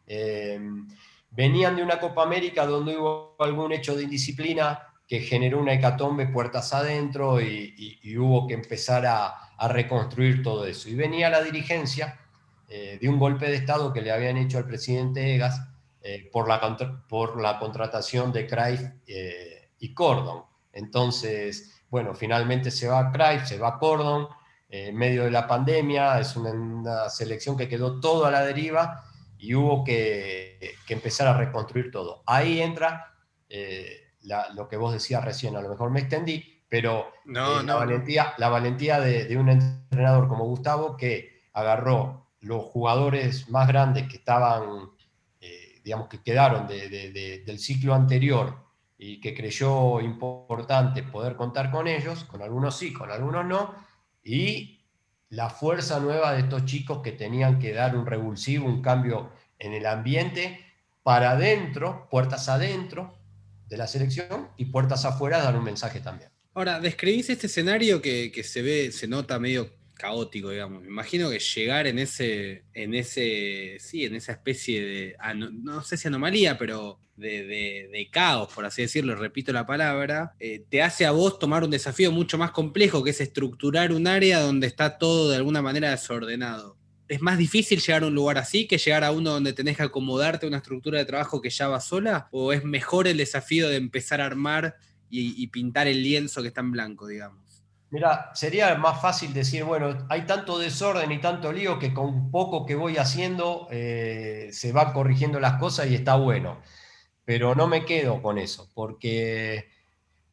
[0.08, 0.58] Eh,
[1.32, 6.28] venían de una Copa América donde hubo algún hecho de indisciplina que generó una hecatombe
[6.28, 10.90] puertas adentro y, hubo que empezar a, reconstruir todo eso.
[10.90, 12.20] Y venía la dirigencia
[12.68, 15.62] eh, de un golpe de Estado que le habían hecho al presidente Egas
[16.02, 16.60] eh, por, la,
[17.08, 20.44] por la contratación de Craig eh, y Cordon.
[20.74, 24.28] Entonces, bueno, finalmente se va Craig, se va Cordon,
[24.68, 29.06] en medio de la pandemia, es una, selección que quedó todo a la deriva
[29.38, 32.22] y hubo que empezar a reconstruir todo.
[32.26, 33.14] Ahí entra
[34.24, 38.50] lo que vos decías recién, a lo mejor me extendí, pero no, la, valentía, la
[38.50, 44.90] valentía de, de, un entrenador como Gustavo que agarró los jugadores más grandes que estaban,
[45.40, 48.58] eh, digamos, que quedaron del ciclo anterior
[48.98, 53.74] y que creyó importante poder contar con ellos, con algunos sí, con algunos no,
[54.24, 54.82] y
[55.30, 59.74] la fuerza nueva de estos chicos que tenían que dar un revulsivo, un cambio en
[59.74, 60.60] el ambiente
[61.02, 63.14] para adentro, puertas adentro
[63.74, 66.30] de la selección y puertas afuera dar un mensaje también.
[66.54, 70.84] Ahora, describís este escenario que, que se ve, se nota medio caótico, digamos.
[70.84, 75.98] Me imagino que llegar en ese, en ese, sí, en esa especie de, no, sé
[75.98, 81.12] si anomalía, pero de, caos, por así decirlo, repito la palabra, eh, te hace a
[81.12, 85.32] vos tomar un desafío mucho más complejo, que es estructurar un área donde está todo
[85.32, 86.78] de alguna manera desordenado.
[87.14, 89.84] ¿Es más difícil llegar a un lugar así que llegar a uno donde tenés que
[89.84, 92.28] acomodarte a una estructura de trabajo que ya va sola?
[92.32, 94.76] ¿O es mejor el desafío de empezar a armar
[95.10, 97.64] y, pintar el lienzo que está en blanco, digamos?
[97.92, 102.66] Mira, sería más fácil decir, bueno, hay tanto desorden y tanto lío que con poco
[102.66, 106.60] que voy haciendo eh, se van corrigiendo las cosas y está bueno
[107.26, 109.70] pero no me quedo con eso, porque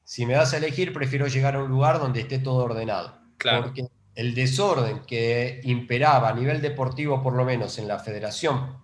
[0.04, 3.20] si me das a elegir, prefiero llegar a un lugar donde esté todo ordenado.
[3.38, 3.64] Claro.
[3.64, 3.86] Porque
[4.20, 8.76] el desorden que imperaba a nivel deportivo, por lo menos en la federación,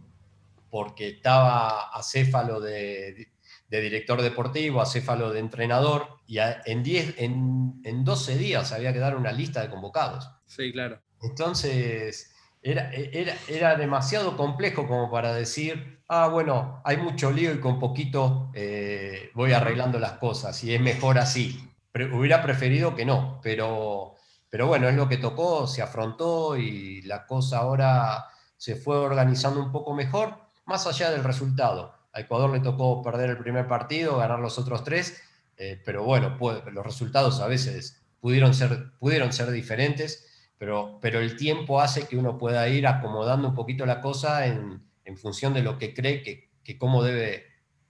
[0.71, 3.29] porque estaba acéfalo de,
[3.69, 8.99] de director deportivo, acéfalo de entrenador, y en, 10, en, en 12 días había que
[8.99, 10.31] dar una lista de convocados.
[10.47, 11.03] Sí, claro.
[11.21, 17.61] Entonces, era, era, era demasiado complejo como para decir, ah, bueno, hay mucho lío y
[17.61, 21.69] con poquito eh, voy arreglando las cosas y es mejor así.
[21.95, 24.16] hubiera preferido que no, pero,
[24.51, 29.61] pero bueno, es lo que tocó, se afrontó y la cosa ahora se fue organizando
[29.61, 31.95] un poco mejor, más allá del resultado.
[32.13, 35.21] A Ecuador le tocó perder el primer partido, ganar los otros tres,
[35.57, 36.39] eh, pero bueno,
[36.73, 42.17] los resultados a veces pudieron ser, pudieron ser diferentes, pero, pero el tiempo hace que
[42.17, 44.85] uno pueda ir acomodando un poquito la cosa en,
[45.17, 47.45] función de lo que cree que, cómo debe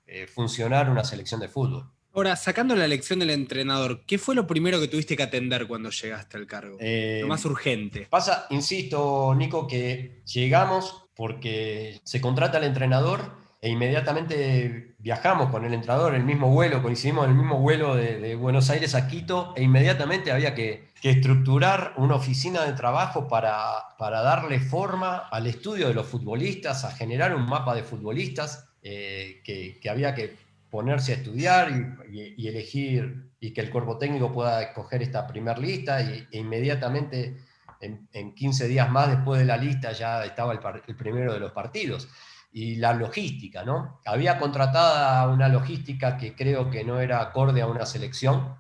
[0.07, 1.91] eh, funcionar una selección de fútbol.
[2.17, 5.91] Ahora, sacando la elección del entrenador, ¿qué fue lo primero que tuviste que atender cuando
[5.91, 6.79] llegaste al cargo?
[6.81, 8.07] Eh, lo más urgente.
[8.09, 15.75] Pasa, insisto, Nico, que llegamos porque se contrata al entrenador e inmediatamente viajamos con el
[15.75, 19.63] entrenador, el mismo vuelo, coincidimos en el mismo vuelo de, Buenos Aires a Quito, e
[19.63, 25.95] inmediatamente había que, estructurar una oficina de trabajo para, para, darle forma al estudio de
[25.95, 30.37] los futbolistas, a generar un mapa de futbolistas eh, que, había que
[30.71, 31.71] ponerse a estudiar
[32.11, 37.37] y, elegir y que el cuerpo técnico pueda escoger esta primera lista e inmediatamente
[37.81, 42.09] en, 15 días más después de la lista ya estaba el primero de los partidos
[42.57, 44.01] y la logística, ¿no?
[44.07, 48.57] Había contratada una logística que creo que no era acorde a una selección.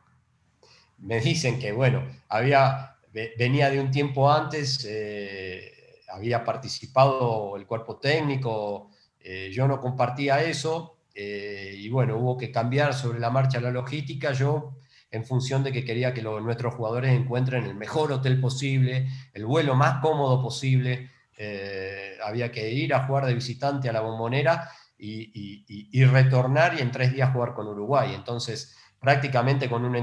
[0.98, 2.98] Me dicen que, bueno, había,
[3.38, 10.42] venía de un tiempo antes, eh, había participado el cuerpo técnico, eh, yo no compartía
[10.42, 14.76] eso, eh, y bueno, hubo que cambiar sobre la marcha la logística, yo
[15.10, 19.74] en función de que quería que nuestros jugadores encuentren el mejor hotel posible, el vuelo
[19.74, 26.04] más cómodo posible, eh, había que ir a jugar de visitante a la bombonera y,
[26.04, 28.12] retornar y en tres días jugar con Uruguay.
[28.14, 29.96] Entonces, prácticamente con un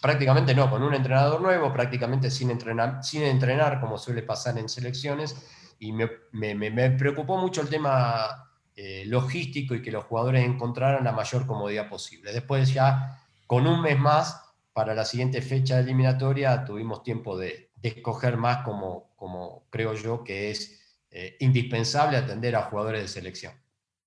[0.00, 4.68] prácticamente no, con un entrenador nuevo, prácticamente sin entrenar, sin entrenar como suele pasar en
[4.68, 5.36] selecciones,
[5.78, 8.47] y me, preocupó mucho el tema
[8.80, 12.32] eh, logístico y que los jugadores encontraran la mayor comodidad posible.
[12.32, 14.40] Después ya, con un mes más,
[14.72, 20.52] para la siguiente fecha eliminatoria, tuvimos tiempo de, escoger más como, como creo yo que
[20.52, 23.52] es eh, indispensable atender a jugadores de selección.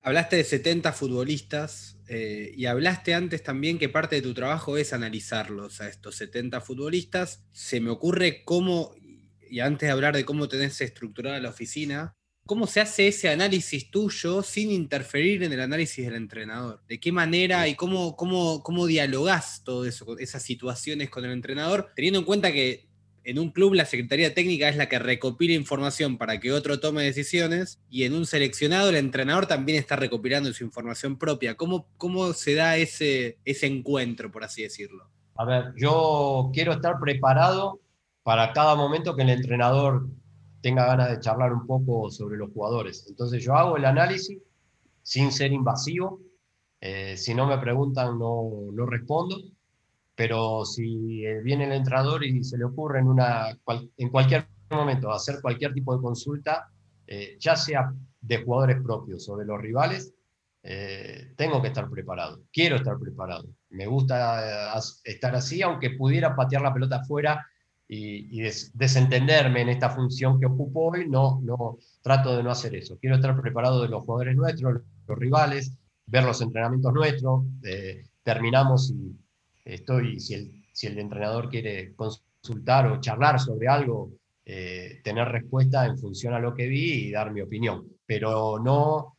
[0.03, 4.93] Hablaste de 70 futbolistas eh, y hablaste antes también que parte de tu trabajo es
[4.93, 7.43] analizarlos a estos 70 futbolistas.
[7.51, 8.95] Se me ocurre cómo,
[9.49, 12.15] y antes de hablar de cómo tenés estructurada la oficina,
[12.51, 16.81] ¿cómo se hace ese análisis tuyo sin interferir en el análisis del entrenador?
[16.85, 21.91] ¿De qué manera y cómo, cómo, cómo dialogás todo eso, esas situaciones con el entrenador,
[21.95, 22.89] teniendo en cuenta que
[23.23, 27.03] en un club la Secretaría Técnica es la que recopila información para que otro tome
[27.03, 31.55] decisiones y en un seleccionado el entrenador también está recopilando su información propia.
[31.55, 35.09] ¿Cómo, cómo se da ese, ese encuentro, por así decirlo?
[35.35, 37.79] A ver, yo quiero estar preparado
[38.23, 40.09] para cada momento que el entrenador
[40.61, 43.05] tenga ganas de charlar un poco sobre los jugadores.
[43.09, 44.39] Entonces yo hago el análisis
[45.01, 46.19] sin ser invasivo.
[46.79, 49.37] Eh, si no me preguntan, no, no respondo
[50.21, 53.57] pero si eh, viene el entrenador y se le ocurre en, una,
[53.97, 56.69] en cualquier momento hacer cualquier tipo de consulta,
[57.07, 60.13] eh, ya sea de jugadores propios o de los rivales,
[60.61, 63.47] eh, tengo que estar preparado, quiero estar preparado.
[63.69, 67.43] Me gusta estar así, aunque pudiera patear la pelota afuera
[67.93, 68.41] y,
[68.73, 72.97] desentenderme en esta función que ocupo hoy, no, no, trato de no hacer eso.
[72.97, 77.43] Quiero estar preparado de los jugadores nuestros, los rivales, ver los entrenamientos nuestros,
[78.23, 79.13] terminamos y
[79.65, 84.13] estoy, si el, si el entrenador quiere consultar o charlar sobre algo,
[84.45, 87.85] eh, tener respuesta en función a lo que vi y dar mi opinión.
[88.05, 89.17] Pero no,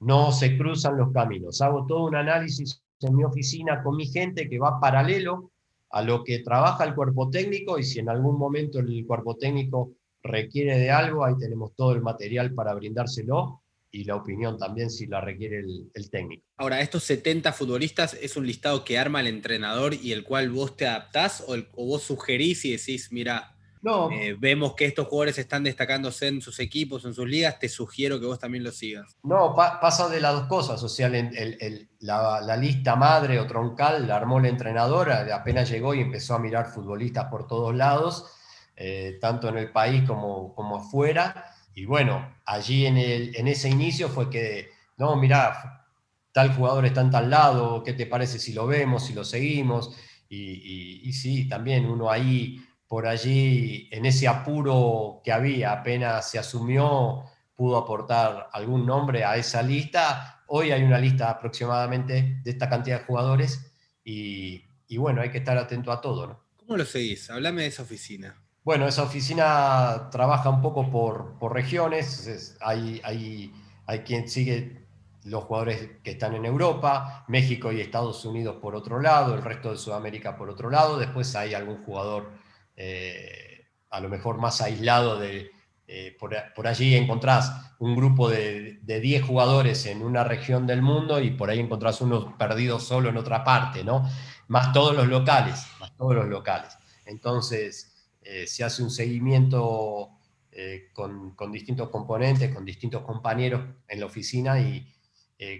[0.00, 1.62] no se cruzan los caminos.
[1.62, 5.51] Hago todo un análisis en mi oficina con mi gente que va paralelo
[5.92, 9.92] a lo que trabaja el cuerpo técnico y si en algún momento el cuerpo técnico
[10.22, 13.60] requiere de algo, ahí tenemos todo el material para brindárselo.
[13.94, 16.42] y la opinión también si la requiere el, técnico.
[16.56, 20.78] Ahora, estos 70 futbolistas es un listado que arma el entrenador y el cual vos
[20.78, 24.12] te adaptás o, o vos sugerís y decís, mira, no.
[24.12, 28.20] Eh, vemos que estos jugadores están destacándose en sus equipos, en sus ligas, te sugiero
[28.20, 29.16] que vos también lo sigas.
[29.24, 34.38] No, pasa de las dos cosas, o sea, la, lista madre o troncal la armó
[34.38, 38.26] la entrenadora, apenas llegó y empezó a mirar futbolistas por todos lados,
[38.76, 44.08] eh, tanto en el país como, como afuera, y bueno, allí en, en ese inicio
[44.08, 45.88] fue que, no, mirá,
[46.30, 49.96] tal jugador está en tal lado, ¿qué te parece si lo vemos, si lo seguimos?
[50.28, 52.58] Y, y sí, también uno ahí
[52.92, 57.24] por allí, en ese apuro que había, apenas se asumió,
[57.54, 60.44] pudo aportar algún nombre a esa lista.
[60.48, 63.72] Hoy hay una lista aproximadamente de esta cantidad de jugadores
[64.04, 64.62] y,
[64.98, 66.26] bueno, hay que estar atento a todo.
[66.26, 66.44] ¿no?
[66.54, 67.30] ¿Cómo lo seguís?
[67.30, 68.36] Háblame de esa oficina.
[68.62, 72.58] Bueno, esa oficina trabaja un poco por, por regiones.
[72.60, 73.54] hay, hay,
[73.86, 74.86] hay quien sigue
[75.24, 79.70] los jugadores que están en Europa, México y Estados Unidos por otro lado, el resto
[79.70, 80.98] de Sudamérica por otro lado.
[80.98, 82.41] Después hay algún jugador
[82.76, 85.50] eh, a lo mejor más aislado de...
[85.88, 91.32] Eh, por, allí encontrás un grupo de, 10 jugadores en una región del mundo y
[91.32, 94.08] por ahí encontrás unos perdidos solo en otra parte, ¿no?
[94.48, 96.78] Más todos los locales, más todos los locales.
[97.04, 100.10] Entonces, eh, se hace un seguimiento
[100.92, 104.86] con, con, distintos componentes, con distintos compañeros en la oficina y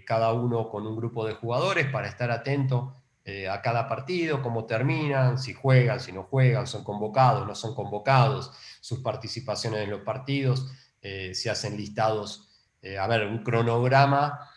[0.07, 4.67] cada uno con un grupo de jugadores para estar atento eh, a cada partido, cómo
[4.67, 10.01] terminan, si juegan, si no juegan, son convocados, no son convocados, sus participaciones en los
[10.01, 12.49] partidos, eh, se hacen listados,
[12.83, 14.51] eh, a ver, un cronograma,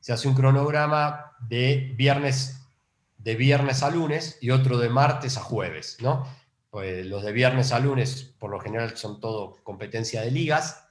[0.00, 2.60] se hace un cronograma de viernes,
[3.18, 6.26] de viernes a lunes y otro de martes a jueves, ¿no?
[6.70, 10.88] Pues los de viernes a lunes por lo general son todo competencia de ligas,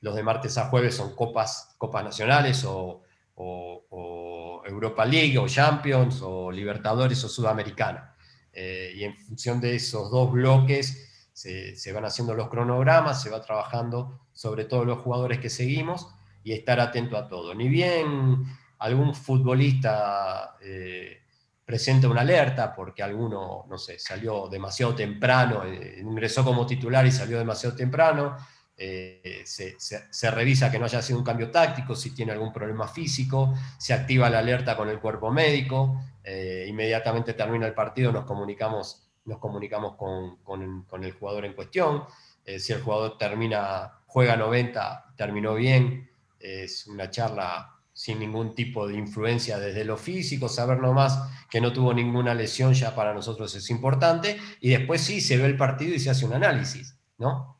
[0.00, 3.02] los de martes a jueves son copas, copas nacionales o
[3.38, 8.14] Europa League o Champions o Libertadores o Sudamericana.
[8.52, 13.40] Eh, y en función de esos dos bloques se, van haciendo los cronogramas, se va
[13.40, 16.08] trabajando sobre todos los jugadores que seguimos
[16.42, 17.54] y estar atento a todo.
[17.54, 18.44] Ni bien
[18.78, 21.22] algún futbolista eh,
[21.64, 27.12] presenta una alerta porque alguno, no sé, salió demasiado temprano, eh, ingresó como titular y
[27.12, 28.36] salió demasiado temprano,
[28.80, 33.52] eh, se, revisa que no haya sido un cambio táctico, si tiene algún problema físico,
[33.76, 39.10] se activa la alerta con el cuerpo médico, eh, inmediatamente termina el partido, nos comunicamos,
[39.24, 42.04] nos comunicamos con, el jugador en cuestión,
[42.44, 46.08] eh, si el jugador termina, juega 90, terminó bien,
[46.38, 51.18] es una charla sin ningún tipo de influencia desde lo físico, saber nomás
[51.50, 55.46] que no tuvo ninguna lesión ya para nosotros es importante, y después sí se ve
[55.46, 57.58] el partido y se hace un análisis, ¿no?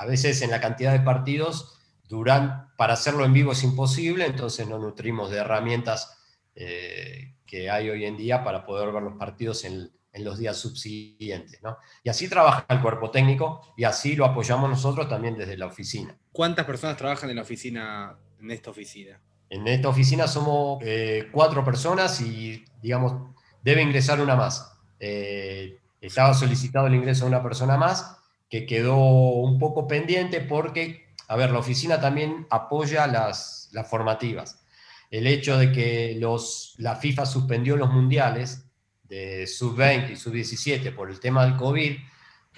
[0.00, 1.78] A veces en la cantidad de partidos,
[2.08, 6.18] duran, para hacerlo en vivo es imposible, entonces no nutrimos de herramientas
[6.54, 11.60] eh, que hay hoy en día para poder ver los partidos en, los días subsiguientes.
[12.02, 16.16] Y así trabaja el cuerpo técnico y así lo apoyamos nosotros también desde la oficina.
[16.32, 19.20] ¿Cuántas personas trabajan en la oficina, en esta oficina?
[19.50, 24.72] En esta oficina somos eh, cuatro personas y, digamos, debe ingresar una más.
[24.98, 28.16] Eh, estaba solicitado el ingreso de una persona más
[28.50, 34.66] que quedó un poco pendiente porque, a ver, la oficina también apoya las, las formativas.
[35.10, 38.66] El hecho de que los, la FIFA suspendió los mundiales
[39.04, 41.96] de sub-20 y sub-17 por el tema del COVID,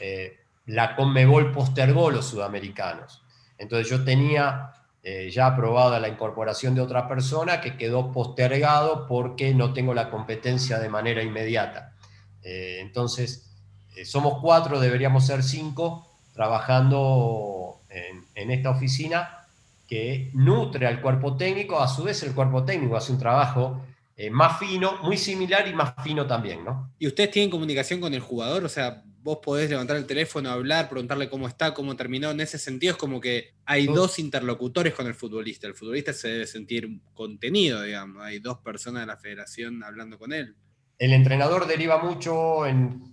[0.00, 3.22] eh, la Conmebol postergó los sudamericanos.
[3.58, 4.72] Entonces yo tenía
[5.02, 10.10] eh, ya aprobada la incorporación de otra persona que quedó postergado porque no tengo la
[10.10, 11.96] competencia de manera inmediata.
[12.42, 13.51] Eh, entonces,
[13.94, 17.80] eh, somos cuatro, deberíamos ser cinco, trabajando
[18.34, 19.46] en, esta oficina
[19.86, 23.84] que nutre al cuerpo técnico, a su vez el cuerpo técnico hace un trabajo
[24.16, 26.92] eh, más fino, muy similar y más fino también, ¿no?
[26.98, 28.64] ¿Y ustedes tienen comunicación con el jugador?
[28.64, 32.30] O sea, vos podés levantar el teléfono, hablar, preguntarle cómo está, cómo terminó.
[32.30, 35.66] En ese sentido es como que hay dos interlocutores con el futbolista.
[35.66, 38.22] El futbolista se debe sentir contenido, digamos.
[38.22, 40.56] Hay dos personas de la federación hablando con él
[40.98, 43.12] el entrenador deriva mucho en,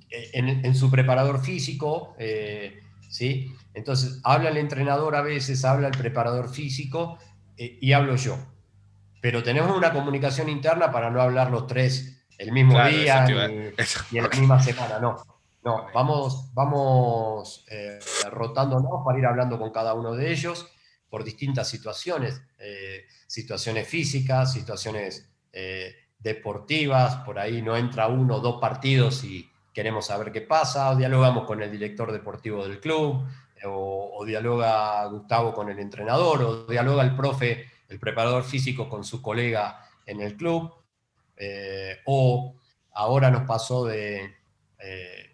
[0.75, 3.53] su preparador físico, eh, ¿sí?
[3.73, 7.17] Entonces, habla el entrenador a veces, habla el preparador físico
[7.57, 8.37] eh, y hablo yo.
[9.21, 13.25] Pero tenemos una comunicación interna para no hablar los tres el mismo día
[14.11, 15.17] y en la misma semana, no.
[15.61, 17.99] No, vamos, vamos eh,
[18.31, 20.67] rotándonos para ir hablando con cada uno de ellos
[21.09, 22.41] por distintas situaciones,
[23.27, 25.29] situaciones físicas, situaciones
[26.19, 31.45] deportivas, por ahí no entra uno o dos partidos y queremos saber qué pasa, dialogamos
[31.45, 33.25] con el director deportivo del club,
[33.65, 39.21] o, dialoga Gustavo con el entrenador, o dialoga el profe, el preparador físico con su
[39.21, 40.73] colega en el club,
[41.35, 42.55] eh, o
[42.93, 44.35] ahora nos pasó de,
[44.79, 45.29] eh,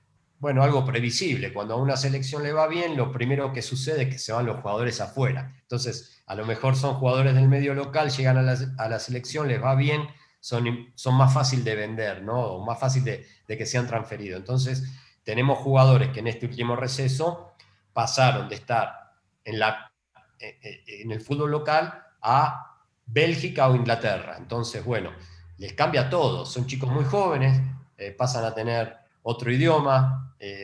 [0.46, 4.10] bueno, algo previsible, cuando a una selección le va bien, lo primero que sucede es
[4.10, 5.56] que se van los jugadores afuera.
[5.62, 8.42] Entonces, a lo mejor son jugadores del medio local, llegan a
[8.88, 10.08] la, selección, les va bien,
[10.46, 12.60] son, son más fácil de vender, ¿no?
[12.60, 14.38] Más fácil de, que sean transferidos.
[14.40, 14.84] Entonces,
[15.24, 17.54] tenemos jugadores que en este último receso
[17.94, 19.92] pasaron de estar en, la,
[20.38, 22.78] eh, eh, en el fútbol local a
[23.08, 24.36] Bélgica o Inglaterra.
[24.38, 25.14] Entonces, bueno,
[25.58, 26.46] les cambia todo.
[26.46, 27.60] Son chicos muy jóvenes,
[27.98, 30.22] eh, pasan a tener otro idioma,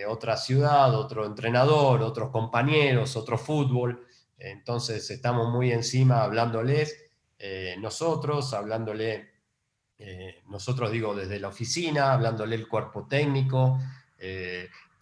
[0.07, 4.05] otra ciudad, otro entrenador, otros compañeros, otro fútbol.
[4.38, 7.09] Entonces estamos muy encima hablándoles
[7.79, 9.30] nosotros, hablándole,
[10.47, 13.80] nosotros digo desde la oficina, hablándole el cuerpo técnico,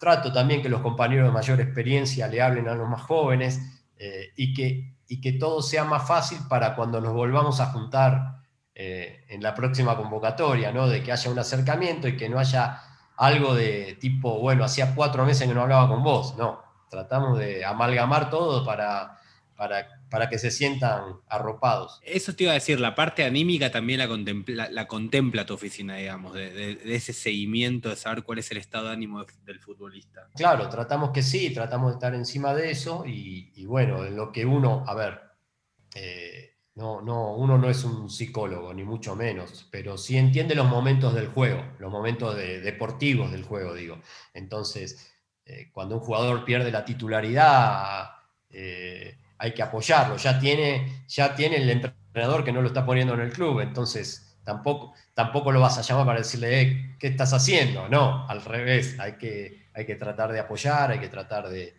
[0.00, 3.60] Trato también que los compañeros de mayor experiencia le hablen a los más jóvenes
[3.98, 8.40] eh, y, que, y que todo sea más fácil para cuando nos volvamos a juntar
[8.74, 10.88] eh, en la próxima convocatoria, ¿no?
[10.88, 12.80] de que haya un acercamiento y que no haya
[13.18, 17.62] algo de tipo, bueno, hacía cuatro meses que no hablaba con vos, no, tratamos de
[17.62, 19.18] amalgamar todo para,
[19.54, 22.00] para para que se sientan arropados.
[22.02, 25.96] Eso te iba a decir, la parte anímica también la contempla, la contempla tu oficina,
[25.96, 30.28] digamos, de, ese seguimiento, de saber cuál es el estado de ánimo del futbolista.
[30.34, 34.44] Claro, tratamos que sí, tratamos de estar encima de eso y, bueno, en lo que
[34.44, 35.20] uno, a ver,
[35.94, 40.68] eh, no, no, uno no es un psicólogo, ni mucho menos, pero sí entiende los
[40.68, 44.00] momentos del juego, los momentos deportivos del juego, digo.
[44.34, 45.12] Entonces,
[45.44, 48.10] eh, cuando un jugador pierde la titularidad,
[48.50, 50.16] eh, hay que apoyarlo.
[50.18, 54.36] Ya tiene, ya tiene el entrenador que no lo está poniendo en el club, entonces
[54.44, 57.88] tampoco, tampoco lo vas a llamar para decirle, eh, ¿qué estás haciendo?
[57.88, 61.74] No, al revés, hay que, hay que tratar de apoyar, hay que tratar de,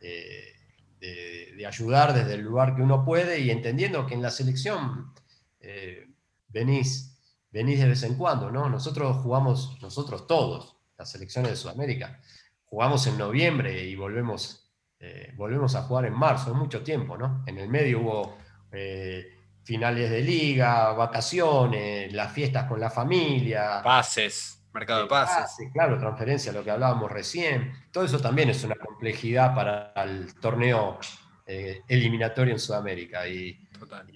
[0.00, 5.12] de, ayudar desde el lugar que uno puede y entendiendo que en la selección
[5.60, 6.08] eh,
[6.48, 7.16] venís,
[7.52, 8.68] venís de vez en cuando, ¿no?
[8.68, 12.20] Nosotros jugamos, nosotros todos, las selecciones de Sudamérica,
[12.64, 14.61] jugamos en noviembre y volvemos
[15.04, 17.42] eh, volvemos a jugar en marzo, es mucho tiempo, ¿no?
[17.46, 18.38] En el medio hubo
[18.70, 23.80] eh, finales de liga, vacaciones, las fiestas con la familia.
[23.82, 25.68] Pases, mercado de pases.
[25.72, 27.72] claro, transferencia, lo que hablábamos recién.
[27.90, 31.00] Todo eso también es una complejidad para el torneo
[31.46, 33.26] eh, eliminatorio en Sudamérica.
[33.26, 33.58] Y,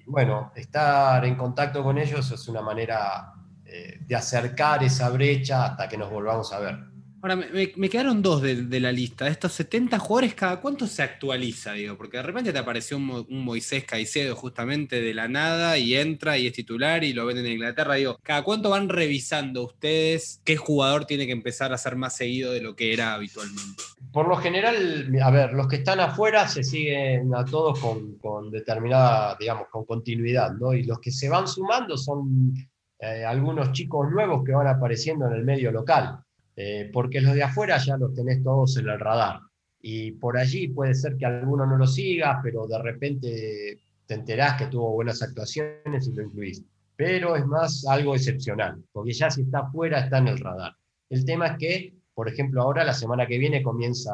[0.06, 3.32] bueno, estar en contacto con ellos es una manera
[3.64, 6.95] de acercar esa brecha hasta que nos volvamos a ver.
[7.22, 9.26] Ahora, me, quedaron dos de, la lista.
[9.26, 11.72] Estos 70 jugadores, ¿cada cuánto se actualiza?
[11.72, 11.96] Digo?
[11.96, 16.46] Porque de repente te apareció un, Moisés Caicedo justamente de la nada y entra y
[16.46, 17.94] es titular y lo ven en Inglaterra.
[17.94, 22.52] Digo, ¿cada cuánto van revisando ustedes qué jugador tiene que empezar a ser más seguido
[22.52, 23.82] de lo que era habitualmente?
[24.12, 27.78] Por lo general, a ver, los que están afuera se siguen a todos
[28.20, 30.74] con, determinada, digamos, con continuidad, ¿no?
[30.74, 32.54] Y los que se van sumando son
[32.98, 36.20] eh, algunos chicos nuevos que van apareciendo en el medio local.
[36.56, 39.40] Eh, porque los de afuera ya los tenés todos en el radar.
[39.80, 44.56] Y por allí puede ser que alguno no lo siga, pero de repente te enterás
[44.56, 46.64] que tuvo buenas actuaciones y lo incluís.
[46.96, 50.72] Pero es más algo excepcional, porque ya si está afuera está en el radar.
[51.10, 54.12] El tema es que, por ejemplo, ahora la semana que viene comienza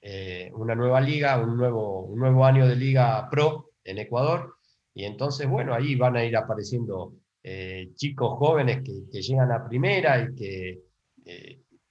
[0.00, 4.54] eh, una nueva liga, un nuevo, un nuevo año de liga pro en Ecuador,
[4.94, 10.20] y entonces, bueno, ahí van a ir apareciendo eh, chicos jóvenes que, llegan a primera
[10.20, 10.82] y que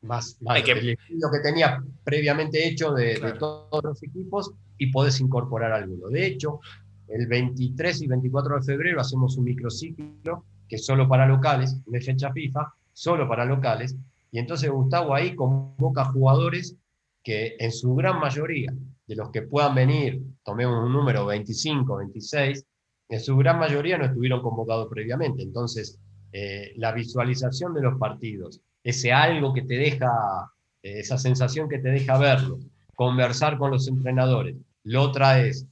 [0.03, 0.97] más, que...
[1.09, 6.09] lo que tenía previamente hecho de, todos los equipos y podés incorporar alguno.
[6.09, 6.59] De hecho,
[7.07, 12.01] el 23 y 24 de febrero hacemos un microciclo que es solo para locales, de
[12.01, 13.95] fecha FIFA, solo para locales,
[14.31, 16.75] y entonces Gustavo ahí convoca jugadores
[17.23, 18.73] que en su gran mayoría,
[19.07, 22.65] de los que puedan venir, tomemos un número 25, 26,
[23.09, 25.43] en su gran mayoría no estuvieron convocados previamente.
[25.43, 25.99] Entonces,
[26.31, 31.89] eh, la visualización de los partidos, ese algo que te deja, esa sensación que te
[31.89, 32.59] deja verlo,
[32.95, 35.65] conversar con los entrenadores, lo traes,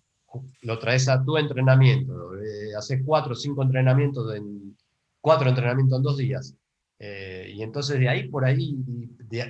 [0.61, 4.75] lo traes a tu entrenamiento, eh, haces cuatro o cinco entrenamientos, en,
[5.19, 6.55] cuatro entrenamientos en dos días,
[6.99, 8.75] eh, y entonces de ahí, por ahí,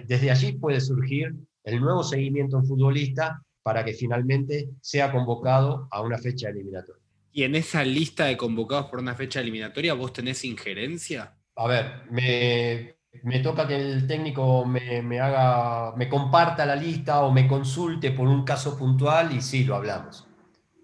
[0.05, 6.01] desde allí puede surgir el nuevo seguimiento en futbolista para que finalmente sea convocado a
[6.01, 7.01] una fecha eliminatoria.
[7.34, 11.38] ¿Y en esa lista de convocados por una fecha eliminatoria vos tenés injerencia?
[11.55, 17.32] A ver, me, me toca que el técnico me, haga, me comparta la lista o
[17.32, 20.28] me consulte por un caso puntual y sí, lo hablamos.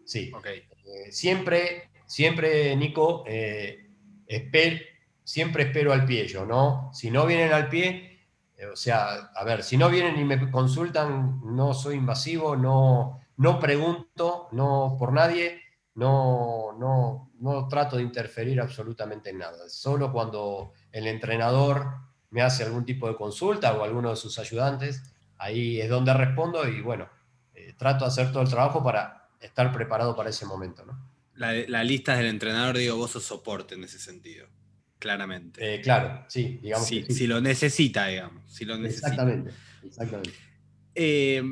[0.05, 0.31] Sí.
[0.85, 3.87] Eh, siempre, siempre, Nico, eh,
[5.23, 6.91] siempre espero al pie yo, ¿no?
[6.93, 8.25] Si no vienen al pie,
[8.57, 13.19] eh, o sea, a ver, si no vienen y me consultan, no soy invasivo, no,
[13.37, 15.61] no pregunto, no por nadie,
[15.95, 19.69] no, no, no trato de interferir absolutamente en nada.
[19.69, 25.03] Solo cuando el entrenador me hace algún tipo de consulta o alguno de sus ayudantes,
[25.37, 27.09] ahí es donde respondo y bueno,
[27.53, 30.85] eh, trato de hacer todo el trabajo para estar preparado para ese momento.
[30.85, 30.99] ¿no?
[31.35, 34.47] La, lista del entrenador, digo, vos sos soporte en ese sentido,
[34.99, 35.75] claramente.
[35.75, 36.87] Eh, claro, sí, digamos.
[36.87, 38.51] Si lo necesita, digamos.
[38.51, 39.09] Si lo necesita.
[39.09, 39.51] Exactamente,
[39.83, 40.33] exactamente.
[40.95, 41.43] Eh,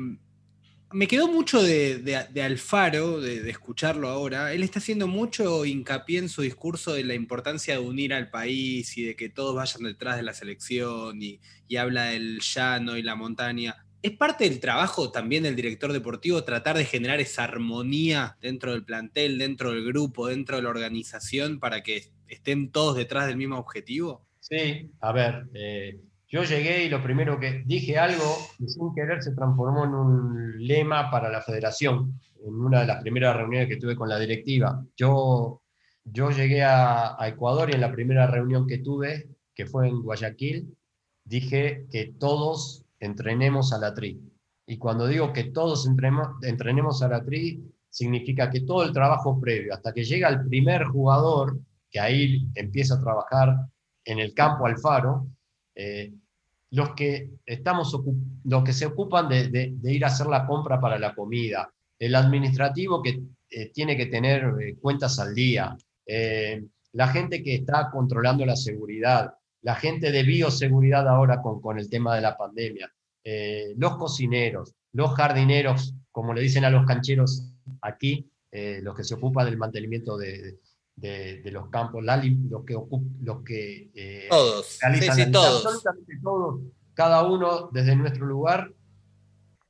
[0.92, 4.52] me quedó mucho de, Alfaro, de, escucharlo ahora.
[4.52, 8.96] Él está haciendo mucho hincapié en su discurso de la importancia de unir al país
[8.96, 11.40] y de que todos vayan detrás de la selección y,
[11.76, 13.84] habla del llano y la montaña.
[14.02, 18.84] ¿Es parte del trabajo también del director deportivo tratar de generar esa armonía dentro del
[18.84, 23.58] plantel, dentro del grupo, dentro de la organización para que estén todos detrás del mismo
[23.58, 24.24] objetivo?
[24.38, 25.98] Sí, a ver, eh,
[26.36, 30.66] yo llegué y lo primero que dije algo y sin querer se transformó en un
[30.66, 34.84] lema para la federación, en una de las primeras reuniones que tuve con la directiva.
[34.98, 35.62] Yo,
[36.04, 40.76] yo llegué a, Ecuador y en la primera reunión que tuve, que fue en Guayaquil,
[41.24, 44.20] dije que todos entrenemos a la tri.
[44.66, 49.40] Y cuando digo que todos entrenemos, entrenemos a la tri, significa que todo el trabajo
[49.40, 51.58] previo, hasta que llega el primer jugador,
[51.90, 53.56] que ahí empieza a trabajar
[54.04, 55.28] en el campo Alfaro,
[55.74, 56.12] eh,
[56.76, 57.98] los, que estamos
[58.44, 63.02] los que se ocupan de, ir a hacer la compra para la comida, el administrativo
[63.02, 63.18] que
[63.48, 65.74] eh, tiene que tener eh, cuentas al día,
[66.92, 71.88] la gente que está controlando la seguridad, la gente de bioseguridad ahora con, con el
[71.88, 72.92] tema de la pandemia,
[73.76, 77.50] los cocineros, los jardineros, como le dicen a los cancheros
[77.80, 80.58] aquí, los que se ocupan del mantenimiento de,
[80.96, 82.76] de, los campos, la, los que,
[83.22, 85.66] los que eh, todos, realizan todos.
[85.66, 86.60] absolutamente todos,
[86.94, 88.72] cada uno desde nuestro lugar,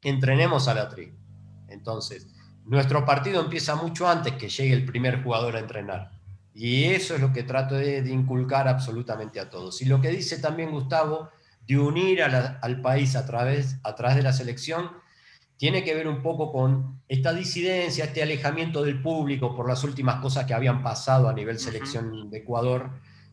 [0.02, 1.12] entrenemos a la tri.
[1.68, 2.28] Entonces,
[2.64, 6.12] nuestro partido empieza mucho antes que llegue el primer jugador a entrenar.
[6.54, 9.82] Y eso es lo que trato de, inculcar absolutamente a todos.
[9.82, 11.28] Y lo que dice también Gustavo,
[11.66, 14.90] de unir al país a través, a través de la selección,
[15.56, 20.20] tiene que ver un poco con esta disidencia, este alejamiento del público por las últimas
[20.20, 22.90] cosas que habían pasado a nivel selección de Ecuador,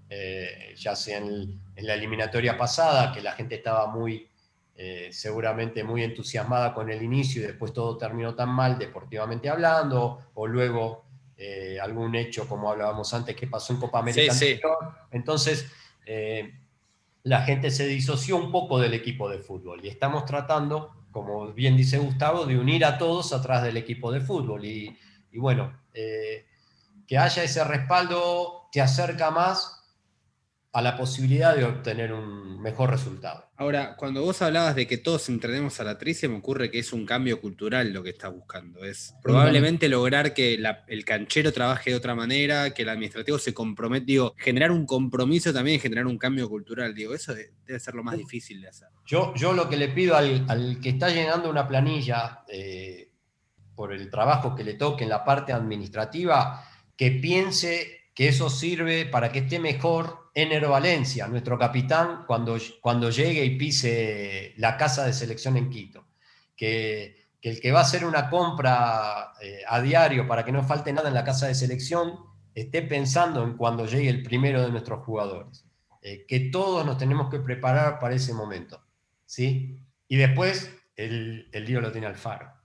[0.09, 4.27] eh, ya sea en, la eliminatoria pasada, que la gente estaba muy,
[4.75, 10.29] eh, seguramente muy entusiasmada con el inicio y después todo terminó tan mal deportivamente hablando,
[10.35, 11.03] o luego
[11.35, 14.33] eh, algún hecho, como hablábamos antes, que pasó en Copa América.
[15.11, 15.67] Entonces,
[17.23, 21.77] la gente se disoció un poco del equipo de fútbol y estamos tratando como bien
[21.77, 24.65] dice Gustavo, de unir a todos atrás del equipo de fútbol.
[24.65, 24.97] Y,
[25.35, 26.45] bueno, eh,
[27.07, 29.82] que haya ese respaldo te acerca más
[30.73, 33.47] a la posibilidad de obtener un mejor resultado.
[33.57, 36.91] Ahora, cuando vos hablabas de que todos entrenemos a la actriz, me ocurre que es
[36.91, 38.83] un cambio cultural lo que estás buscando.
[38.83, 40.55] Es probablemente lograr que
[40.87, 45.53] el canchero trabaje de otra manera, que el administrativo se comprometa, digo, generar un compromiso
[45.53, 46.95] también generar un cambio cultural.
[46.95, 48.87] Digo, eso debe ser lo más difícil de hacer.
[49.05, 53.11] Yo, yo lo que le pido al, que está llenando una planilla eh,
[53.75, 56.65] por el trabajo que le toque en la parte administrativa,
[56.97, 63.09] que piense que eso sirve para que esté mejor Enero Valencia, nuestro capitán, cuando, cuando
[63.09, 66.05] llegue y pise la casa de selección en Quito.
[66.55, 70.93] Que, el que va a hacer una compra eh, a diario para que no falte
[70.93, 72.17] nada en la casa de selección
[72.55, 75.65] esté pensando en cuando llegue el primero de nuestros jugadores.
[76.01, 78.81] Eh, que todos nos tenemos que preparar para ese momento.
[79.25, 79.79] ¿sí?
[80.07, 82.62] Y después el, el lío lo tiene Alfaro.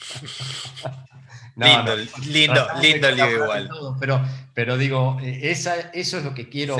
[1.56, 1.96] lindo,
[2.28, 3.70] lindo, lindo lío igual.
[3.98, 4.24] pero,
[4.54, 6.76] pero digo, eh, esa, eso es lo que quiero,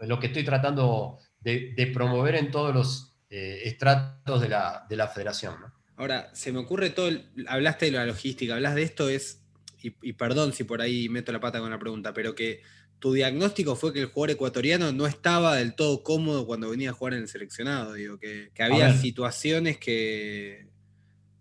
[0.00, 5.08] lo que estoy tratando de, promover en todos los eh, estratos de la, de la
[5.08, 5.54] federación.
[5.96, 7.10] Ahora, se me ocurre todo,
[7.46, 9.42] hablaste de la logística, hablas de esto, es,
[9.82, 12.62] y, perdón si por ahí meto la pata con la pregunta, pero que
[12.98, 16.92] tu diagnóstico fue que el jugador ecuatoriano no estaba del todo cómodo cuando venía a
[16.92, 20.69] jugar en el seleccionado, digo, que, que había situaciones que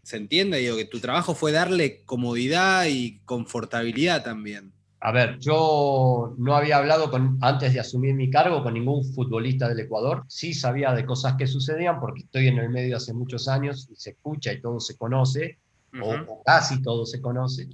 [0.10, 4.74] se entiende, digo, que tu trabajo fue darle comodidad y confortabilidad también.
[5.02, 9.70] A ver, yo no había hablado con, antes de asumir mi cargo con ningún futbolista
[9.70, 10.24] del Ecuador.
[10.28, 13.96] Sí sabía de cosas que sucedían porque estoy en el medio hace muchos años y
[13.98, 15.60] se escucha y todo se conoce,
[16.02, 17.68] o, casi todo se conoce.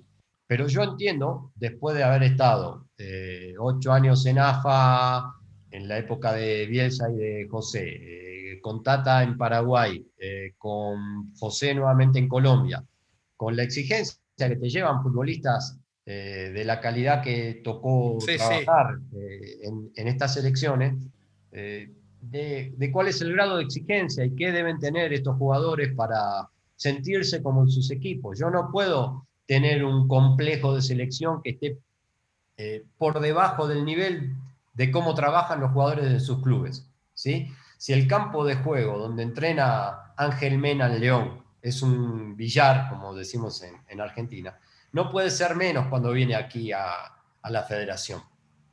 [0.45, 5.35] Pero yo entiendo, después de haber estado eh, ocho años en AFA,
[5.71, 8.24] en la época de Bielsa y de José, eh,
[8.65, 12.83] con Tata en Paraguay, eh, con José nuevamente en Colombia,
[13.37, 19.69] con la exigencia que te llevan futbolistas eh, de la calidad que tocó trabajar eh,
[19.95, 20.95] en, estas elecciones,
[21.51, 27.41] de, cuál es el grado de exigencia y qué deben tener estos jugadores para, sentirse
[27.41, 28.39] como en sus equipos.
[28.39, 31.77] Yo no puedo tener un complejo de selección que esté
[32.57, 34.33] eh, por debajo del nivel
[34.73, 36.89] de cómo trabajan los jugadores de sus clubes.
[37.13, 37.47] ¿sí?
[37.77, 43.15] Si el campo de juego donde entrena Ángel Mena en León es un billar, como
[43.15, 44.57] decimos en, Argentina,
[44.91, 47.11] no puede ser menos cuando viene aquí a,
[47.49, 48.21] la federación.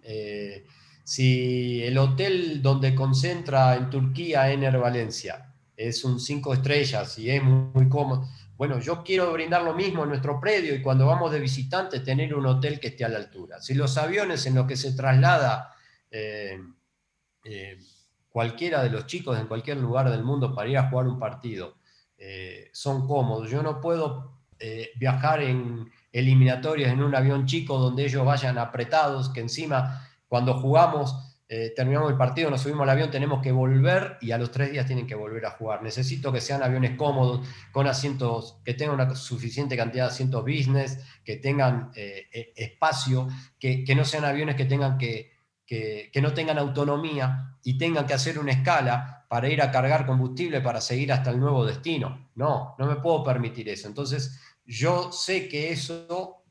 [0.02, 0.66] Eh,
[1.04, 7.42] si el hotel donde concentra en Turquía Ener Valencia es un cinco estrellas y es
[7.42, 11.40] muy, cómodo, bueno, yo quiero brindar lo mismo en nuestro predio y cuando vamos de
[11.40, 13.60] visitante tener un hotel que esté a la altura.
[13.60, 15.74] Si los aviones en los que se traslada
[16.10, 16.58] eh,
[17.44, 17.78] eh,
[18.32, 21.76] cualquiera de los chicos en cualquier lugar del mundo para ir a jugar un partido
[22.18, 24.38] eh, son cómodos, yo no puedo
[24.94, 31.32] viajar en eliminatorias en un avión chico donde ellos vayan apretados, que encima cuando jugamos
[31.54, 34.72] eh, terminamos el partido, nos subimos al avión, tenemos que volver y a los tres
[34.72, 35.82] días tienen que volver a jugar.
[35.82, 40.98] Necesito que sean aviones cómodos, con asientos, que tengan una suficiente cantidad de asientos business,
[41.22, 43.28] que tengan eh, eh, espacio,
[43.58, 45.31] que, no sean aviones que, tengan que,
[45.66, 50.60] que, no tengan autonomía y tengan que hacer una escala para ir a cargar combustible
[50.60, 52.30] para seguir hasta el nuevo destino.
[52.34, 53.88] No, no me puedo permitir eso.
[53.88, 56.44] Entonces, yo sé que eso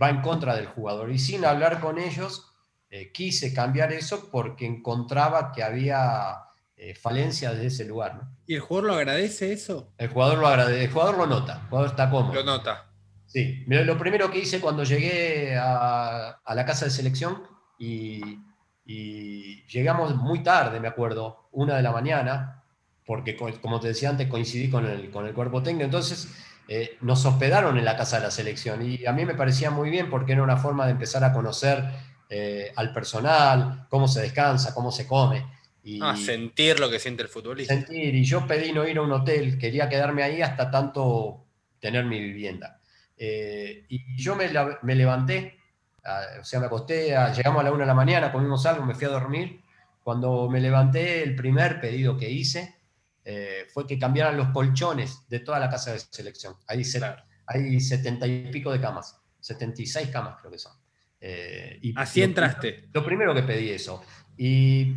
[0.00, 2.52] va en contra del jugador y sin hablar con ellos
[2.94, 6.40] eh, quise cambiar eso porque encontraba que había
[6.76, 8.20] eh, falencias de ese lugar.
[8.46, 9.94] ¿Y el jugador lo agradece eso?
[9.96, 12.34] El jugador lo agradece, el jugador lo nota, el jugador está cómodo.
[12.34, 12.92] Lo nota.
[13.24, 17.42] Sí, lo primero que hice cuando llegué a, la casa de selección
[17.82, 22.62] y, llegamos muy tarde, me acuerdo, una de la mañana,
[23.06, 26.28] porque como te decía antes, coincidí con el, con el cuerpo técnico, entonces
[26.68, 29.90] eh, nos hospedaron en la casa de la selección y a mí me parecía muy
[29.90, 31.84] bien porque era una forma de empezar a conocer
[32.28, 35.46] eh, al personal, cómo se descansa, cómo se come.
[35.82, 37.74] Y ah, sentir lo que siente el futbolista.
[37.74, 41.44] Sentir, y yo pedí no ir a un hotel, quería quedarme ahí hasta tanto
[41.80, 42.80] tener mi vivienda.
[43.16, 44.48] Eh, y yo me,
[44.94, 45.58] levanté,
[46.40, 49.06] o sea, me acosté, llegamos a la una de la mañana, comimos algo, me fui
[49.06, 49.62] a dormir.
[50.02, 52.74] Cuando me levanté, el primer pedido que hice
[53.24, 56.54] eh, fue que cambiaran los colchones de toda la casa de selección.
[56.66, 56.82] Ahí
[57.46, 60.72] hay setenta y pico de camas, 76 camas creo que son.
[61.20, 62.88] Eh, y Así entraste.
[62.92, 64.02] Lo, primero que pedí eso.
[64.36, 64.96] Y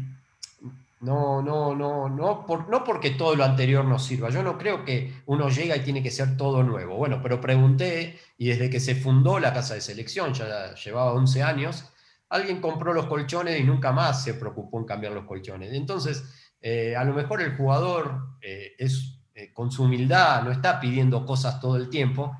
[1.05, 4.29] no, no, no, no, no porque todo lo anterior nos sirva.
[4.29, 6.95] Yo no creo que uno llega y tiene que ser todo nuevo.
[6.95, 11.43] Bueno, pero pregunté y desde que se fundó la casa de selección, ya llevaba 11
[11.43, 11.85] años,
[12.29, 15.71] alguien compró los colchones y nunca más se preocupó en cambiar los colchones.
[15.73, 16.23] Entonces,
[16.59, 19.19] eh, a lo mejor el jugador eh, es
[19.53, 22.35] con su humildad, no está pidiendo cosas todo el tiempo,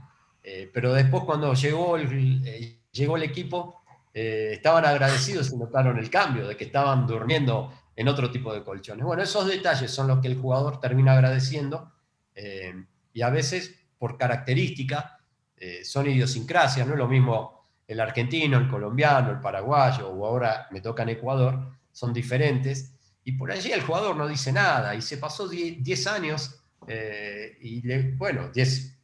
[0.74, 3.84] pero después cuando llegó el, llegó el equipo,
[4.18, 8.64] eh, estaban agradecidos y notaron el cambio, de que estaban durmiendo en otro tipo de
[8.64, 9.06] colchones.
[9.06, 11.92] Bueno, esos detalles son los que el jugador termina agradeciendo
[12.34, 12.74] eh,
[13.14, 15.20] y a veces por característica
[15.56, 20.68] eh, son idiosincrasias, no es lo mismo el argentino, el colombiano, el paraguayo o ahora
[20.72, 22.94] me toca en Ecuador, son diferentes
[23.24, 26.62] y por allí el jugador no dice nada y se pasó 10 años
[27.62, 28.96] y bueno, 10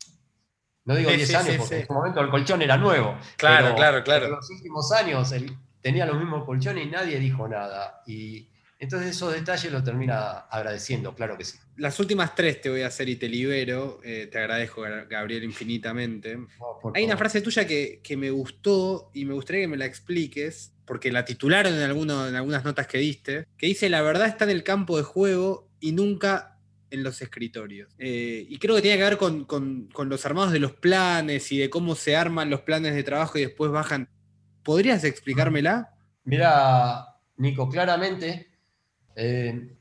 [0.85, 3.17] no digo 10 años, porque en ese momento el colchón era nuevo.
[3.37, 4.25] Claro, claro, claro.
[4.25, 8.01] En los últimos años él tenía los mismos colchones y nadie dijo nada.
[8.07, 8.49] Y
[8.81, 11.59] entonces esos detalles lo termina agradeciendo, claro que sí.
[11.77, 13.99] Las últimas tres te voy a hacer y te libero.
[14.03, 16.35] Eh, te agradezco, Gabriel, infinitamente.
[16.95, 21.11] Hay una frase tuya que, me gustó y me gustaría que me la expliques, porque
[21.11, 24.49] la titularon en, alguno, en algunas notas que diste, que dice, la verdad está en
[24.49, 26.57] el campo de juego y nunca
[26.89, 27.93] en los escritorios.
[27.99, 31.69] Eh, y creo que tiene que ver con, los armados de los planes y de
[31.69, 34.09] cómo se arman los planes de trabajo y después bajan.
[34.63, 35.93] ¿Podrías explicármela?
[36.23, 38.50] Mira, Nico, claramente,
[39.23, 39.75] eh,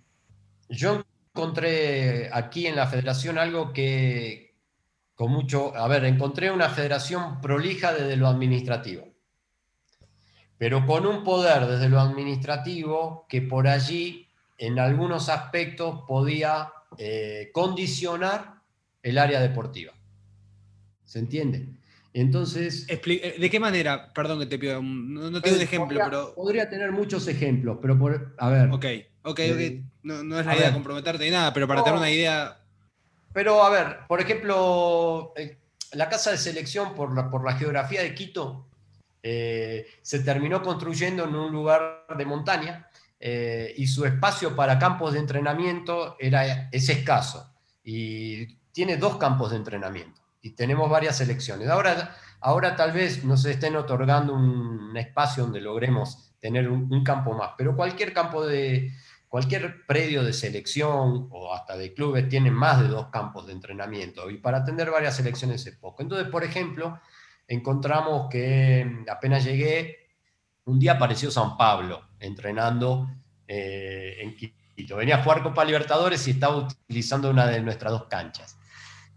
[0.69, 1.03] yo
[1.35, 4.55] encontré aquí en la federación algo que,
[5.15, 9.09] con mucho, a ver, encontré una federación prolija desde lo administrativo,
[10.59, 14.29] pero con un poder desde lo administrativo que por allí,
[14.59, 18.57] en algunos aspectos, podía eh, condicionar
[19.03, 19.95] el área deportiva.
[21.05, 21.67] ¿Se entiende?
[22.13, 22.87] Entonces.
[22.89, 24.13] Eh, ¿De qué manera?
[24.13, 24.83] Perdón que te pido.
[24.83, 26.35] No, tengo un ejemplo, podría, pero.
[26.35, 28.35] Podría tener muchos ejemplos, pero por.
[28.37, 28.71] A ver.
[28.71, 28.85] Ok,
[29.23, 32.59] ok, eh, No, es la idea de comprometerte ni nada, pero para tener una idea.
[33.33, 35.33] Pero a ver, por ejemplo,
[35.93, 38.67] la casa de selección por la, por la geografía de Quito
[39.23, 42.91] se terminó construyendo en un lugar de montaña
[43.23, 47.53] eh, y su espacio para campos de entrenamiento era, es escaso.
[47.85, 51.69] Y tiene dos campos de entrenamiento y tenemos varias selecciones.
[51.69, 57.51] Ahora, ahora tal vez nos estén otorgando un, espacio donde logremos tener un, campo más,
[57.57, 58.91] pero cualquier campo de,
[59.31, 64.29] cualquier predio de selección o hasta de clubes tiene más de dos campos de entrenamiento
[64.29, 66.03] y para atender varias selecciones es poco.
[66.03, 67.01] Entonces, por ejemplo,
[67.47, 70.09] encontramos que apenas llegué,
[70.65, 73.09] un día apareció San Pablo entrenando
[73.47, 74.97] eh, en Quito.
[74.97, 78.59] Venía a jugar Copa Libertadores y estaba utilizando una de nuestras dos canchas.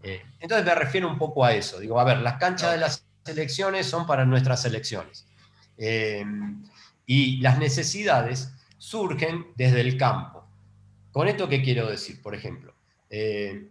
[0.00, 1.80] Eh, entonces me refiero un poco a eso.
[1.80, 5.26] Digo, a ver, las canchas de las selecciones son para nuestras selecciones.
[5.76, 6.24] Eh,
[7.04, 8.53] y las necesidades
[8.84, 10.44] surgen desde el campo.
[11.10, 12.20] ¿Con esto qué quiero decir?
[12.20, 12.74] Por ejemplo,
[13.08, 13.70] eh,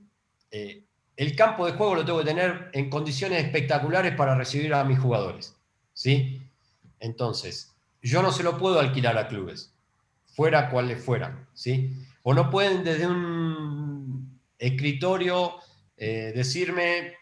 [0.49, 0.83] eh,
[1.15, 4.97] el campo de juego lo tengo que tener en condiciones espectaculares para recibir a mis
[4.97, 5.55] jugadores.
[5.93, 6.41] ¿sí?
[6.99, 9.71] Entonces, yo no se lo puedo alquilar a clubes,
[10.25, 11.47] fuera cuales fueran.
[11.53, 11.93] ¿sí?
[12.23, 15.57] O no pueden desde un escritorio
[15.95, 17.17] eh, decirme,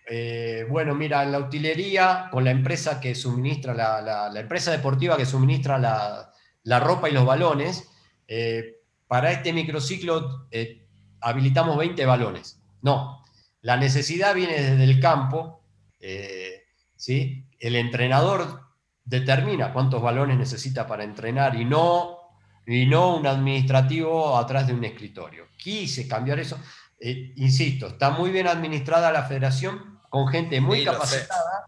[0.70, 5.78] bueno, mira, en la utilería, con la empresa que suministra, la empresa deportiva que suministra
[5.78, 6.31] la,
[6.64, 7.90] la ropa y los balones,
[8.28, 10.88] eh, para este microciclo eh,
[11.20, 12.62] habilitamos 20 balones.
[12.82, 13.24] No,
[13.62, 15.64] la necesidad viene desde el campo,
[16.00, 16.64] eh,
[16.96, 17.46] ¿sí?
[17.60, 18.62] el entrenador
[19.04, 22.18] determina cuántos balones necesita para entrenar y no,
[22.66, 25.48] y no un administrativo atrás de un escritorio.
[25.58, 26.58] Quise cambiar eso.
[27.00, 31.68] insisto, está muy bien administrada la federación, con gente muy capacitada,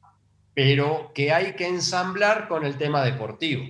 [0.53, 3.63] pero que hay que ensamblar con el tema deportivo.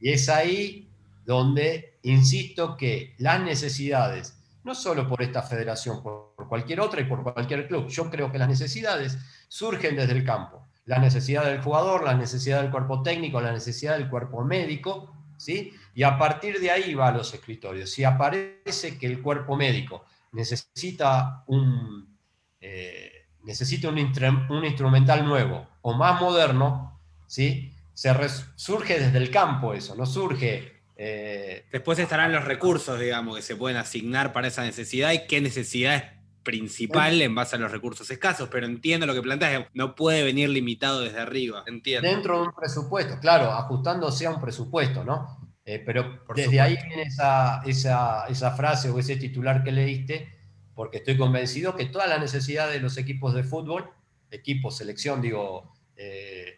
[0.00, 0.88] Y es ahí
[1.24, 7.22] donde insisto que las necesidades, no solo por esta federación, por, cualquier otra y por
[7.22, 9.18] cualquier club, yo creo que las necesidades
[9.48, 10.66] surgen desde el campo.
[10.86, 15.74] La necesidad del jugador, la necesidad del cuerpo técnico, la necesidad del cuerpo médico, ¿sí?
[15.94, 17.90] Y a partir de ahí va a los escritorios.
[17.90, 22.16] Si aparece que el cuerpo médico necesita un,
[22.60, 27.74] eh, necesita un instrumental nuevo o más moderno, ¿sí?
[27.98, 28.14] Se
[28.54, 30.82] surge desde el campo eso, no surge...
[30.94, 35.40] Eh, Después estarán los recursos, digamos, que se pueden asignar para esa necesidad y qué
[35.40, 36.04] necesidad es
[36.44, 40.48] principal en base a los recursos escasos, pero entiendo lo que planteas, no puede venir
[40.48, 42.08] limitado desde arriba, entiendo.
[42.08, 45.52] Dentro de un presupuesto, claro, ajustándose a un presupuesto, ¿no?
[45.64, 50.32] Eh, pero desde ahí viene esa, esa, frase o ese titular que leíste,
[50.72, 53.90] porque estoy convencido que todas las necesidades de los equipos de fútbol,
[54.30, 56.57] equipos, selección, digo, eh,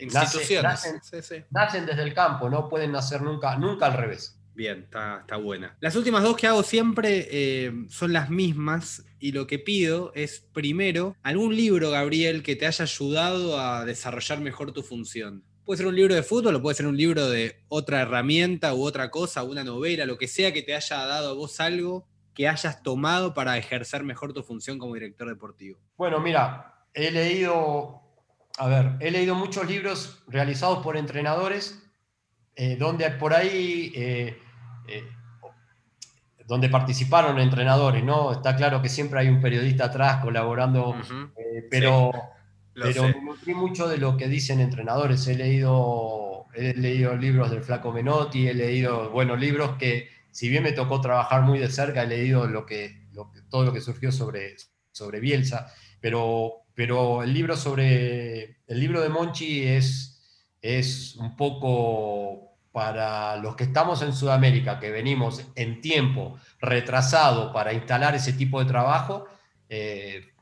[0.00, 0.84] Instituciones.
[1.50, 4.38] Nacen, desde el campo, no pueden nacer nunca, nunca al revés.
[4.56, 5.76] Bien, está, buena.
[5.80, 10.40] Las últimas dos que hago siempre eh, son las mismas y lo que pido es
[10.54, 15.44] primero algún libro, Gabriel, que te haya ayudado a desarrollar mejor tu función.
[15.66, 18.82] Puede ser un libro de fútbol o puede ser un libro de otra herramienta u
[18.82, 22.48] otra cosa, una novela, lo que sea que te haya dado a vos algo que
[22.48, 25.78] hayas tomado para ejercer mejor tu función como director deportivo.
[25.96, 28.05] Bueno, mira, he leído
[28.58, 31.82] a ver, he leído muchos libros realizados por entrenadores,
[32.54, 34.38] eh, donde por ahí, eh,
[34.88, 35.04] eh,
[36.46, 38.32] donde participaron entrenadores, ¿no?
[38.32, 40.96] Está claro que siempre hay un periodista atrás colaborando,
[41.70, 42.12] pero,
[42.72, 45.26] pero me nutrí mucho de lo que dicen entrenadores.
[45.26, 50.62] He leído, he leído libros del Flaco Menotti, he leído, bueno, libros que, si bien
[50.62, 53.06] me tocó trabajar muy de cerca, he leído lo que,
[53.50, 54.56] todo lo que surgió sobre,
[54.92, 60.22] sobre Bielsa, pero pero el libro sobre el libro de Monchi es,
[60.60, 67.72] es un poco para los que estamos en Sudamérica, que venimos en tiempo retrasado para
[67.72, 69.26] instalar ese tipo de trabajo,
[69.70, 70.34] eh,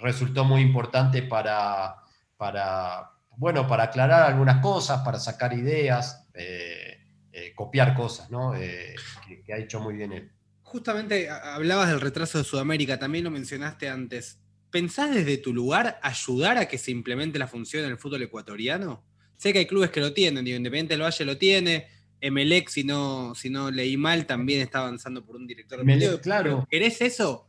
[0.00, 1.96] resultó muy importante para,
[2.38, 8.52] para, bueno, para aclarar algunas cosas, para sacar ideas, eh, eh, copiar cosas, ¿no?
[8.52, 8.96] que,
[9.44, 10.32] que ha hecho muy bien él.
[10.62, 14.38] Justamente hablabas del retraso de Sudamérica, también lo mencionaste antes.
[14.72, 19.04] ¿Pensás desde tu lugar ayudar a que se implemente la función en el fútbol ecuatoriano?
[19.36, 21.88] Sé que hay clubes que lo tienen, Independiente del Valle lo tiene,
[22.22, 26.18] Emelec, si no, si no leí mal, también está avanzando por un director deportivo.
[26.20, 26.66] Claro.
[26.70, 27.46] ¿Querés eso?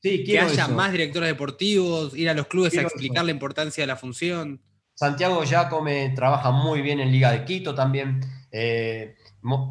[0.00, 3.88] Sí, que haya más directores deportivos, ir a los clubes a explicar la importancia de
[3.88, 4.62] la función.
[4.94, 8.20] Santiago Giacome trabaja muy bien en Liga de Quito también.
[8.50, 9.14] Eh,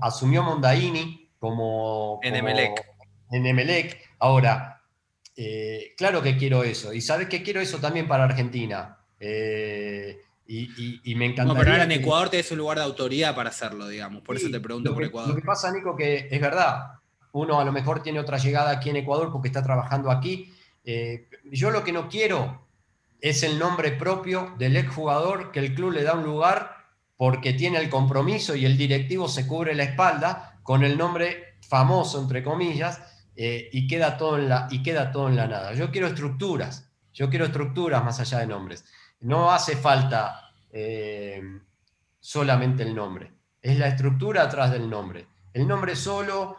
[0.02, 2.86] asumió Mondaini como, como, En Emelec.
[3.32, 4.08] En Emelec.
[4.20, 4.75] Ahora,
[5.36, 6.94] eh, claro que quiero eso.
[6.94, 8.98] Y sabes que quiero eso también para Argentina.
[9.20, 11.54] Eh, y, me encantaría.
[11.54, 14.22] No, pero ahora en Ecuador tenés un lugar de autoridad para hacerlo, digamos.
[14.22, 15.30] Por eso te pregunto por Ecuador.
[15.30, 17.00] Lo que pasa, Nico, que es verdad.
[17.32, 20.54] Uno a lo mejor tiene otra llegada aquí en Ecuador porque está trabajando aquí.
[20.84, 22.68] Eh, yo lo que no quiero
[23.20, 26.76] es el nombre propio del exjugador que el club le da un lugar
[27.18, 32.22] porque tiene el compromiso y el directivo se cubre la espalda con el nombre famoso,
[32.22, 33.02] entre comillas,
[33.36, 35.74] eh, y, queda todo en la, y queda todo en la nada.
[35.74, 38.86] Yo quiero estructuras, yo quiero estructuras más allá de nombres.
[39.22, 41.42] No hace falta eh,
[42.20, 43.32] solamente el nombre,
[43.62, 45.28] es la estructura atrás del nombre.
[45.54, 46.58] el nombre solo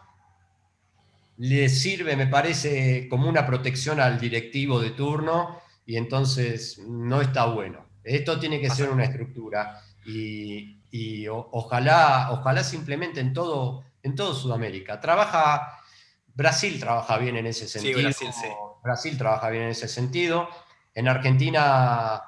[1.39, 7.47] le sirve, me parece, como una protección al directivo de turno y entonces no está
[7.47, 7.87] bueno.
[8.03, 15.01] Esto tiene que ser una estructura y, ojalá, ojalá simplemente en todo, en todo Sudamérica.
[15.01, 15.76] Trabaja,
[16.37, 17.99] Brasil trabaja bien en ese sentido.
[17.99, 18.29] Brasil,
[18.83, 20.49] Brasil trabaja bien en ese sentido.
[20.95, 22.23] En Argentina,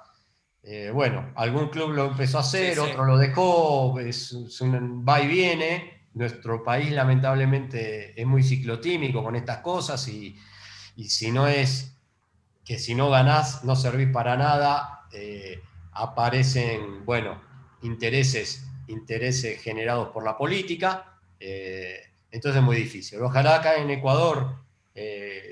[0.62, 5.28] eh, bueno, algún club lo empezó a hacer, otro lo dejó, es, un va y
[5.28, 6.09] viene.
[6.14, 10.36] Nuestro país lamentablemente es muy ciclotímico con estas cosas y,
[11.06, 11.94] si no es
[12.64, 15.61] que si no ganás no servís para nada, eh,
[15.92, 17.40] aparecen, bueno,
[17.82, 23.20] intereses, intereses generados por la política, eh, entonces es muy difícil.
[23.22, 24.57] Ojalá acá en Ecuador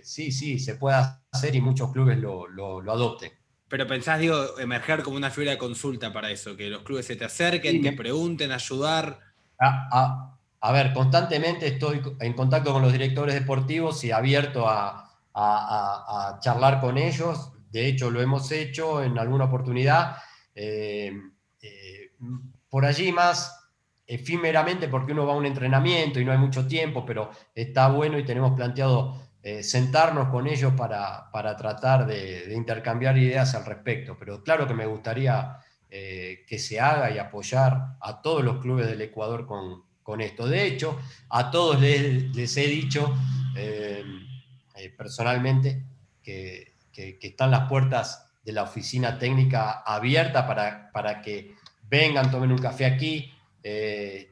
[0.07, 3.33] sí, sí, se pueda hacer y muchos clubes lo, adopten.
[3.68, 7.16] Pero pensás, digo, emerger como una figura de consulta para eso, que los clubes se
[7.16, 9.18] te acerquen, que pregunten, ayudar.
[9.59, 15.03] A, ver, constantemente estoy en contacto con los directores deportivos y abierto a,
[16.41, 17.53] charlar con ellos.
[17.70, 20.16] De hecho, lo hemos hecho en alguna oportunidad.
[20.55, 21.12] Eh,
[21.61, 22.12] eh,
[22.70, 23.65] por allí más
[24.07, 28.18] efímeramente porque uno va a un entrenamiento y no hay mucho tiempo, pero está bueno
[28.18, 34.16] y tenemos planteado eh, sentarnos con ellos para, tratar de, intercambiar ideas al respecto.
[34.18, 38.88] Pero claro que me gustaría eh, que se haga y apoyar a todos los clubes
[38.88, 40.48] del Ecuador con, esto.
[40.48, 40.98] De hecho,
[41.30, 43.16] a todos les, he dicho
[43.57, 44.04] eh,
[44.96, 45.82] personalmente
[46.22, 51.54] que, están las puertas de la oficina técnica abiertas para, para que
[51.88, 53.32] vengan, tomen un café aquí,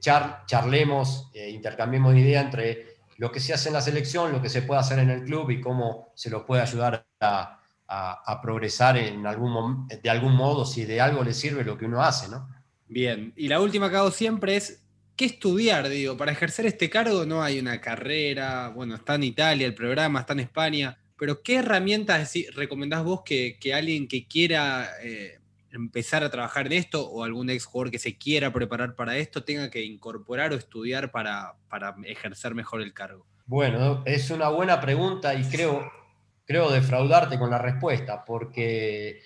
[0.00, 4.80] charlemos, intercambiemos ideas entre lo que se hace en la selección, lo que se puede
[4.80, 7.60] hacer en el club y cómo se lo puede ayudar a,
[8.42, 12.48] progresar de algún modo, si de algo le sirve lo que uno hace, ¿no?
[12.88, 14.84] Bien, y la última que hago siempre es,
[15.16, 15.88] ¿qué estudiar?
[15.88, 20.20] Digo, para ejercer este cargo no hay una carrera, bueno, está en Italia el programa,
[20.20, 25.38] está en España, pero ¿qué herramientas recomendás vos que, alguien que quiera eh,
[25.74, 29.44] empezar a trabajar en esto o algún ex jugador que se quiera preparar para esto
[29.44, 31.56] tenga que incorporar o estudiar para,
[32.04, 33.26] ejercer mejor el cargo?
[33.46, 35.90] Bueno, es una buena pregunta y creo,
[36.46, 39.20] creo defraudarte con la respuesta, porque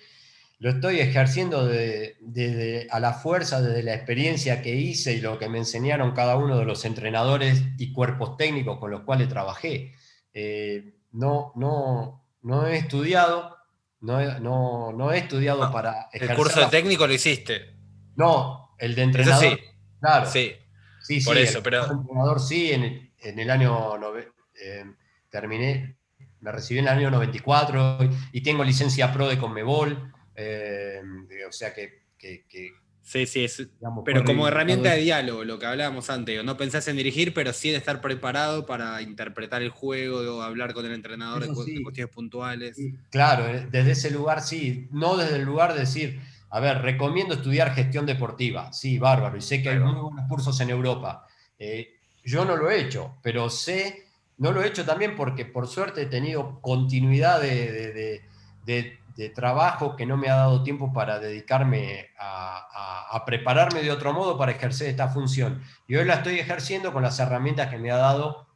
[0.59, 5.47] lo estoy ejerciendo desde a la fuerza, desde la experiencia que hice y lo que
[5.47, 9.93] me enseñaron cada uno de los entrenadores y cuerpos técnicos con los cuales trabajé.
[10.33, 13.58] Eh, no, no, no he estudiado,
[14.01, 16.09] no, no, he estudiado ah, para...
[16.11, 17.75] ¿El curso de técnico lo hiciste?
[18.15, 19.49] No, el de entrenador.
[19.49, 19.59] sí.
[19.99, 20.29] Claro.
[20.29, 20.53] Sí.
[21.01, 21.85] Sí, Por eso, pero...
[21.85, 23.95] El entrenador sí, en, el año...
[24.61, 24.85] Eh,
[25.29, 25.97] terminé,
[26.41, 27.99] me recibí en el año 94
[28.31, 30.13] y tengo licencia pro de Conmebol.
[30.35, 31.01] Eh,
[31.47, 32.03] o sea que
[33.09, 33.47] Sí, sí,
[34.05, 37.69] pero como herramienta de diálogo, lo que hablábamos antes, no pensás en dirigir, pero sí
[37.69, 42.77] en estar preparado para interpretar el juego o hablar con el entrenador de, cuestiones puntuales.
[43.09, 47.33] Claro, eh, desde ese lugar sí, no desde el lugar de decir, a ver, recomiendo
[47.33, 51.25] estudiar gestión deportiva, sí, bárbaro, y sé que hay muy buenos cursos en Europa.
[51.57, 54.05] Eh, yo no lo he hecho, pero sé,
[54.37, 58.21] no lo he hecho también porque por suerte he tenido continuidad de
[58.69, 58.99] de
[59.35, 64.51] trabajo que no me ha dado tiempo para dedicarme a, prepararme de otro modo para
[64.51, 65.61] ejercer esta función.
[65.87, 68.47] Y hoy la estoy ejerciendo con las herramientas que me ha dado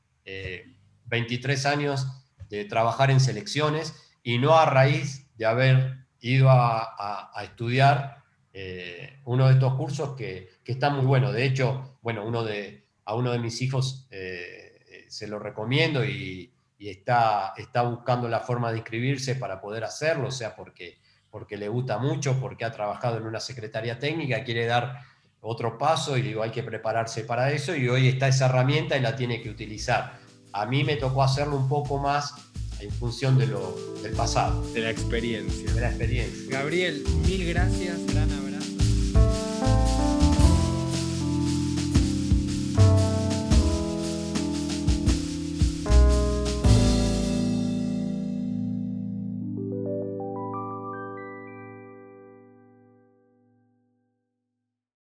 [1.05, 2.07] 23 eh, años
[2.49, 3.93] de trabajar en selecciones
[4.23, 8.23] y no a raíz de haber ido a, estudiar
[8.53, 11.31] eh, uno de estos cursos que, que, está muy bueno.
[11.31, 16.52] De hecho, bueno, uno de, a uno de mis hijos eh, se lo recomiendo y,
[16.83, 20.97] y está, está buscando la forma de inscribirse para poder hacerlo, o sea, porque,
[21.31, 24.99] porque le gusta mucho, porque ha trabajado en una secretaría técnica, quiere dar
[25.39, 28.99] otro paso y digo, hay que prepararse para eso y hoy está esa herramienta y
[28.99, 30.19] la tiene que utilizar.
[30.51, 32.33] A mí me tocó hacerlo un poco más
[32.81, 34.61] en función de lo, del pasado.
[34.73, 35.71] De la experiencia.
[35.71, 36.59] De la experiencia.
[36.59, 37.97] Gabriel, mil gracias